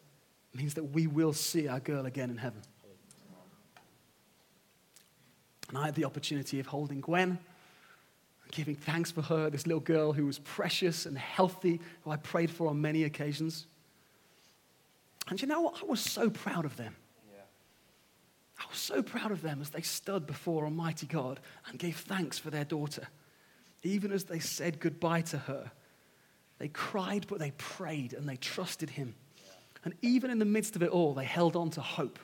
means 0.52 0.74
that 0.74 0.86
we 0.86 1.06
will 1.06 1.32
see 1.32 1.68
our 1.68 1.80
girl 1.80 2.08
again 2.08 2.32
in 2.32 2.38
heaven. 2.38 2.60
And 5.70 5.78
I 5.78 5.86
had 5.86 5.94
the 5.94 6.06
opportunity 6.06 6.60
of 6.60 6.66
holding 6.66 7.02
Gwen, 7.02 7.38
giving 8.50 8.76
thanks 8.76 9.12
for 9.12 9.22
her, 9.22 9.52
this 9.52 9.68
little 9.68 9.80
girl 9.80 10.12
who 10.12 10.26
was 10.26 10.40
precious 10.40 11.06
and 11.06 11.16
healthy, 11.16 11.80
who 12.04 12.10
I 12.10 12.16
prayed 12.16 12.50
for 12.50 12.68
on 12.68 12.82
many 12.82 13.04
occasions. 13.04 13.68
And 15.28 15.40
you 15.40 15.48
know 15.48 15.62
what? 15.62 15.84
I 15.84 15.86
was 15.86 16.00
so 16.00 16.32
proud 16.32 16.66
of 16.66 16.78
them. 16.78 16.96
I 18.60 18.64
was 18.72 18.80
so 18.80 19.04
proud 19.04 19.30
of 19.30 19.44
them 19.44 19.62
as 19.62 19.70
they 19.70 19.82
stood 19.82 20.26
before 20.26 20.66
Almighty 20.66 21.06
God 21.06 21.40
and 21.68 21.78
gave 21.78 21.98
thanks 21.98 22.40
for 22.40 22.50
their 22.50 22.66
daughter. 22.66 23.08
Even 23.84 24.12
as 24.12 24.24
they 24.24 24.40
said 24.40 24.80
goodbye 24.80 25.22
to 25.22 25.38
her, 25.38 25.72
they 26.60 26.70
cried, 26.70 27.28
but 27.28 27.40
they 27.40 27.52
prayed 27.52 28.14
and 28.14 28.28
they 28.28 28.38
trusted 28.38 28.90
Him. 28.90 29.16
And 29.84 29.94
even 30.02 30.32
in 30.32 30.40
the 30.40 30.46
midst 30.46 30.76
of 30.76 30.84
it 30.84 30.90
all, 30.90 31.14
they 31.14 31.26
held 31.26 31.56
on 31.56 31.70
to 31.72 31.82
hope. 31.82 32.20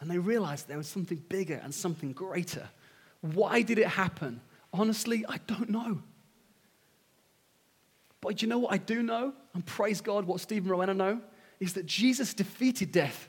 And 0.00 0.10
they 0.10 0.18
realized 0.18 0.66
there 0.66 0.76
was 0.76 0.88
something 0.88 1.22
bigger 1.28 1.60
and 1.62 1.72
something 1.72 2.12
greater. 2.12 2.68
Why 3.20 3.62
did 3.62 3.78
it 3.78 3.86
happen? 3.86 4.40
Honestly, 4.72 5.24
I 5.28 5.38
don't 5.46 5.70
know. 5.70 6.02
But 8.20 8.42
you 8.42 8.48
know 8.48 8.58
what 8.58 8.72
I 8.72 8.78
do 8.78 9.02
know? 9.02 9.32
And 9.54 9.64
praise 9.64 10.00
God, 10.00 10.24
what 10.24 10.40
Stephen 10.40 10.70
Rowena 10.70 10.94
know 10.94 11.20
is 11.58 11.74
that 11.74 11.86
Jesus 11.86 12.34
defeated 12.34 12.92
death. 12.92 13.28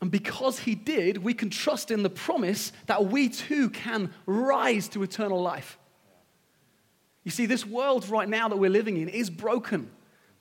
And 0.00 0.10
because 0.10 0.58
he 0.58 0.74
did, 0.74 1.18
we 1.18 1.34
can 1.34 1.50
trust 1.50 1.90
in 1.90 2.02
the 2.02 2.10
promise 2.10 2.72
that 2.86 3.06
we 3.06 3.28
too 3.28 3.70
can 3.70 4.12
rise 4.26 4.88
to 4.88 5.02
eternal 5.02 5.40
life. 5.40 5.78
You 7.22 7.30
see, 7.30 7.46
this 7.46 7.64
world 7.64 8.08
right 8.08 8.28
now 8.28 8.48
that 8.48 8.56
we're 8.56 8.70
living 8.70 8.96
in 8.96 9.08
is 9.08 9.30
broken, 9.30 9.90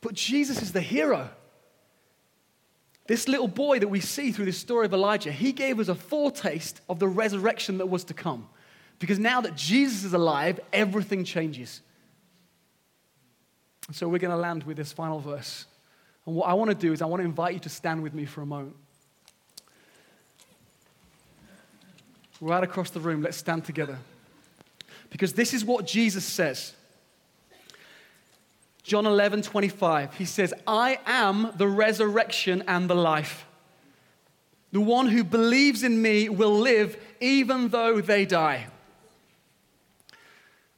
but 0.01 0.13
Jesus 0.13 0.61
is 0.61 0.73
the 0.73 0.81
hero. 0.81 1.29
This 3.07 3.27
little 3.27 3.47
boy 3.47 3.79
that 3.79 3.87
we 3.87 3.99
see 3.99 4.31
through 4.31 4.45
the 4.45 4.53
story 4.53 4.85
of 4.85 4.93
Elijah, 4.93 5.31
he 5.31 5.51
gave 5.51 5.79
us 5.79 5.87
a 5.87 5.95
foretaste 5.95 6.81
of 6.89 6.99
the 6.99 7.07
resurrection 7.07 7.77
that 7.77 7.87
was 7.87 8.03
to 8.05 8.13
come. 8.13 8.47
Because 8.99 9.19
now 9.19 9.41
that 9.41 9.55
Jesus 9.55 10.03
is 10.03 10.13
alive, 10.13 10.59
everything 10.71 11.25
changes. 11.25 11.81
So 13.91 14.07
we're 14.07 14.19
going 14.19 14.31
to 14.31 14.37
land 14.37 14.63
with 14.63 14.77
this 14.77 14.93
final 14.93 15.19
verse. 15.19 15.65
And 16.25 16.35
what 16.35 16.47
I 16.47 16.53
want 16.53 16.69
to 16.69 16.75
do 16.75 16.93
is 16.93 17.01
I 17.01 17.05
want 17.05 17.19
to 17.21 17.25
invite 17.25 17.53
you 17.53 17.59
to 17.61 17.69
stand 17.69 18.01
with 18.01 18.13
me 18.13 18.25
for 18.25 18.41
a 18.41 18.45
moment. 18.45 18.75
Right 22.43 22.61
across 22.61 22.89
the 22.89 22.99
room, 22.99 23.21
let's 23.21 23.37
stand 23.37 23.63
together. 23.63 23.97
Because 25.09 25.31
this 25.31 25.53
is 25.53 25.63
what 25.63 25.87
Jesus 25.87 26.25
says. 26.25 26.73
John 28.83 29.05
11, 29.05 29.43
25, 29.43 30.15
he 30.15 30.25
says, 30.25 30.53
I 30.67 30.99
am 31.05 31.53
the 31.55 31.69
resurrection 31.69 32.61
and 32.67 32.89
the 32.89 32.95
life. 32.95 33.45
The 34.73 34.81
one 34.81 35.07
who 35.07 35.23
believes 35.23 35.83
in 35.83 36.01
me 36.01 36.27
will 36.27 36.59
live 36.59 36.97
even 37.21 37.69
though 37.69 38.01
they 38.01 38.25
die. 38.25 38.67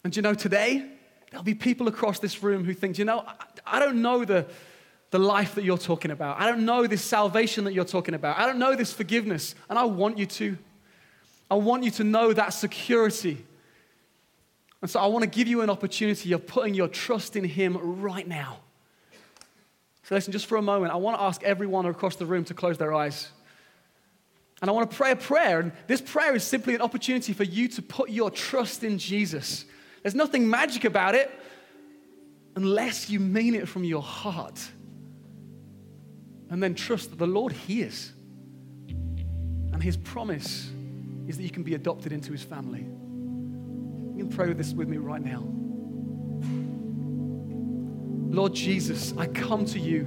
And 0.04 0.15
you 0.15 0.21
know, 0.21 0.36
today, 0.36 0.88
there'll 1.32 1.43
be 1.43 1.56
people 1.56 1.88
across 1.88 2.19
this 2.19 2.43
room 2.43 2.63
who 2.63 2.75
think, 2.75 2.99
you 2.99 3.06
know, 3.06 3.25
I, 3.25 3.78
I 3.78 3.80
don't 3.80 4.04
know 4.04 4.23
the, 4.23 4.45
the 5.10 5.17
life 5.17 5.56
that 5.56 5.63
you're 5.63 5.80
talking 5.80 6.12
about. 6.12 6.39
I 6.39 6.45
don't 6.45 6.63
know 6.63 6.86
this 6.86 7.04
salvation 7.04 7.63
that 7.63 7.73
you're 7.73 7.86
talking 7.86 8.13
about. 8.13 8.38
I 8.38 8.45
don't 8.45 8.60
know 8.60 8.75
this 8.75 8.93
forgiveness. 8.93 9.56
And 9.67 9.80
I 9.80 9.86
want 9.86 10.19
you 10.19 10.28
to. 10.28 10.60
I 11.49 11.55
want 11.55 11.84
you 11.84 11.91
to 11.91 12.03
know 12.03 12.34
that 12.34 12.53
security 12.53 13.45
and 14.86 14.91
so 14.91 14.99
I 14.99 15.08
want 15.08 15.23
to 15.23 15.27
give 15.27 15.47
you 15.47 15.62
an 15.62 15.71
opportunity 15.71 16.31
of 16.34 16.45
putting 16.45 16.75
your 16.75 16.88
trust 16.88 17.36
in 17.36 17.43
Him 17.43 17.75
right 18.01 18.27
now. 18.27 18.60
So 20.03 20.13
listen, 20.13 20.31
just 20.31 20.45
for 20.45 20.58
a 20.58 20.62
moment, 20.62 20.93
I 20.93 20.97
want 20.97 21.17
to 21.17 21.23
ask 21.23 21.41
everyone 21.41 21.88
across 21.88 22.17
the 22.17 22.25
room 22.27 22.43
to 22.45 22.53
close 22.53 22.77
their 22.77 22.93
eyes. 22.93 23.31
And 24.62 24.69
I 24.69 24.73
want 24.73 24.91
to 24.91 24.95
pray 24.95 25.10
a 25.10 25.15
prayer. 25.15 25.60
And 25.60 25.71
this 25.88 26.01
prayer 26.01 26.36
is 26.36 26.43
simply 26.43 26.75
an 26.75 26.81
opportunity 26.81 27.34
for 27.34 27.43
you 27.43 27.67
to 27.69 27.81
put 27.81 28.12
your 28.12 28.29
trust 28.29 28.84
in 28.84 28.99
Jesus. 28.99 29.65
There's 30.03 30.13
nothing 30.13 30.47
magic 30.47 30.86
about 30.86 31.15
it 31.15 31.31
unless 32.55 33.10
you 33.10 33.19
mean 33.19 33.55
it 33.55 33.67
from 33.67 33.84
your 33.84 34.03
heart. 34.03 34.69
And 36.51 36.62
then 36.62 36.75
trust 36.75 37.10
that 37.10 37.17
the 37.17 37.25
Lord 37.25 37.53
hears. 37.53 38.13
And 38.88 39.81
His 39.81 39.97
promise 39.97 40.69
is 41.27 41.38
that 41.38 41.43
you 41.43 41.49
can 41.49 41.63
be 41.63 41.75
adopted 41.75 42.11
into 42.11 42.31
His 42.31 42.43
family. 42.43 42.81
You 44.15 44.25
can 44.25 44.29
pray 44.29 44.53
this 44.53 44.73
with 44.73 44.88
me 44.88 44.97
right 44.97 45.23
now. 45.23 45.43
Lord 48.33 48.53
Jesus, 48.53 49.13
I 49.17 49.27
come 49.27 49.65
to 49.67 49.79
you 49.79 50.03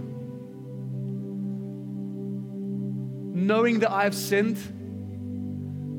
knowing 3.34 3.78
that 3.78 3.90
I 3.90 4.04
have 4.04 4.14
sinned, 4.14 4.58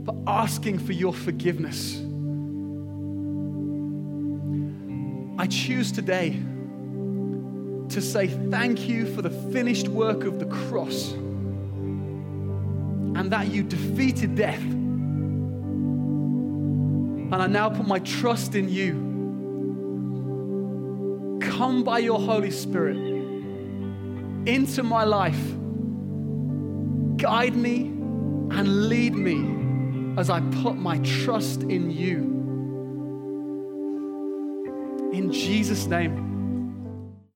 but 0.06 0.16
asking 0.28 0.80
for 0.80 0.94
your 0.94 1.14
forgiveness. 1.14 2.00
I 5.40 5.48
choose 5.48 5.92
today 5.92 6.32
to 7.90 8.02
say 8.02 8.28
thank 8.28 8.88
you 8.88 9.06
for 9.16 9.22
the 9.22 9.30
finished 9.52 9.88
work 9.88 10.26
of 10.26 10.38
the 10.38 10.46
cross 10.46 11.14
and 13.16 13.32
that 13.32 13.48
you 13.48 13.64
defeated 13.64 14.36
death 14.36 14.62
and 17.32 17.42
I 17.42 17.48
now 17.48 17.70
put 17.70 17.88
my 17.88 18.00
trust 18.00 18.56
in 18.56 18.70
you. 18.70 19.08
Come 21.42 21.84
by 21.84 22.00
your 22.00 22.20
Holy 22.20 22.52
Spirit 22.52 22.98
into 24.48 24.84
my 24.84 25.04
life. 25.04 25.56
Guide 27.18 27.56
me 27.56 27.88
and 28.52 28.90
lead 28.90 29.14
me 29.14 30.18
as 30.20 30.30
I 30.30 30.42
put 30.64 30.76
my 30.76 30.98
trust 31.00 31.64
in 31.64 31.92
you. 31.92 32.38
In 35.14 35.32
Jesus' 35.32 35.86
name. 35.86 36.29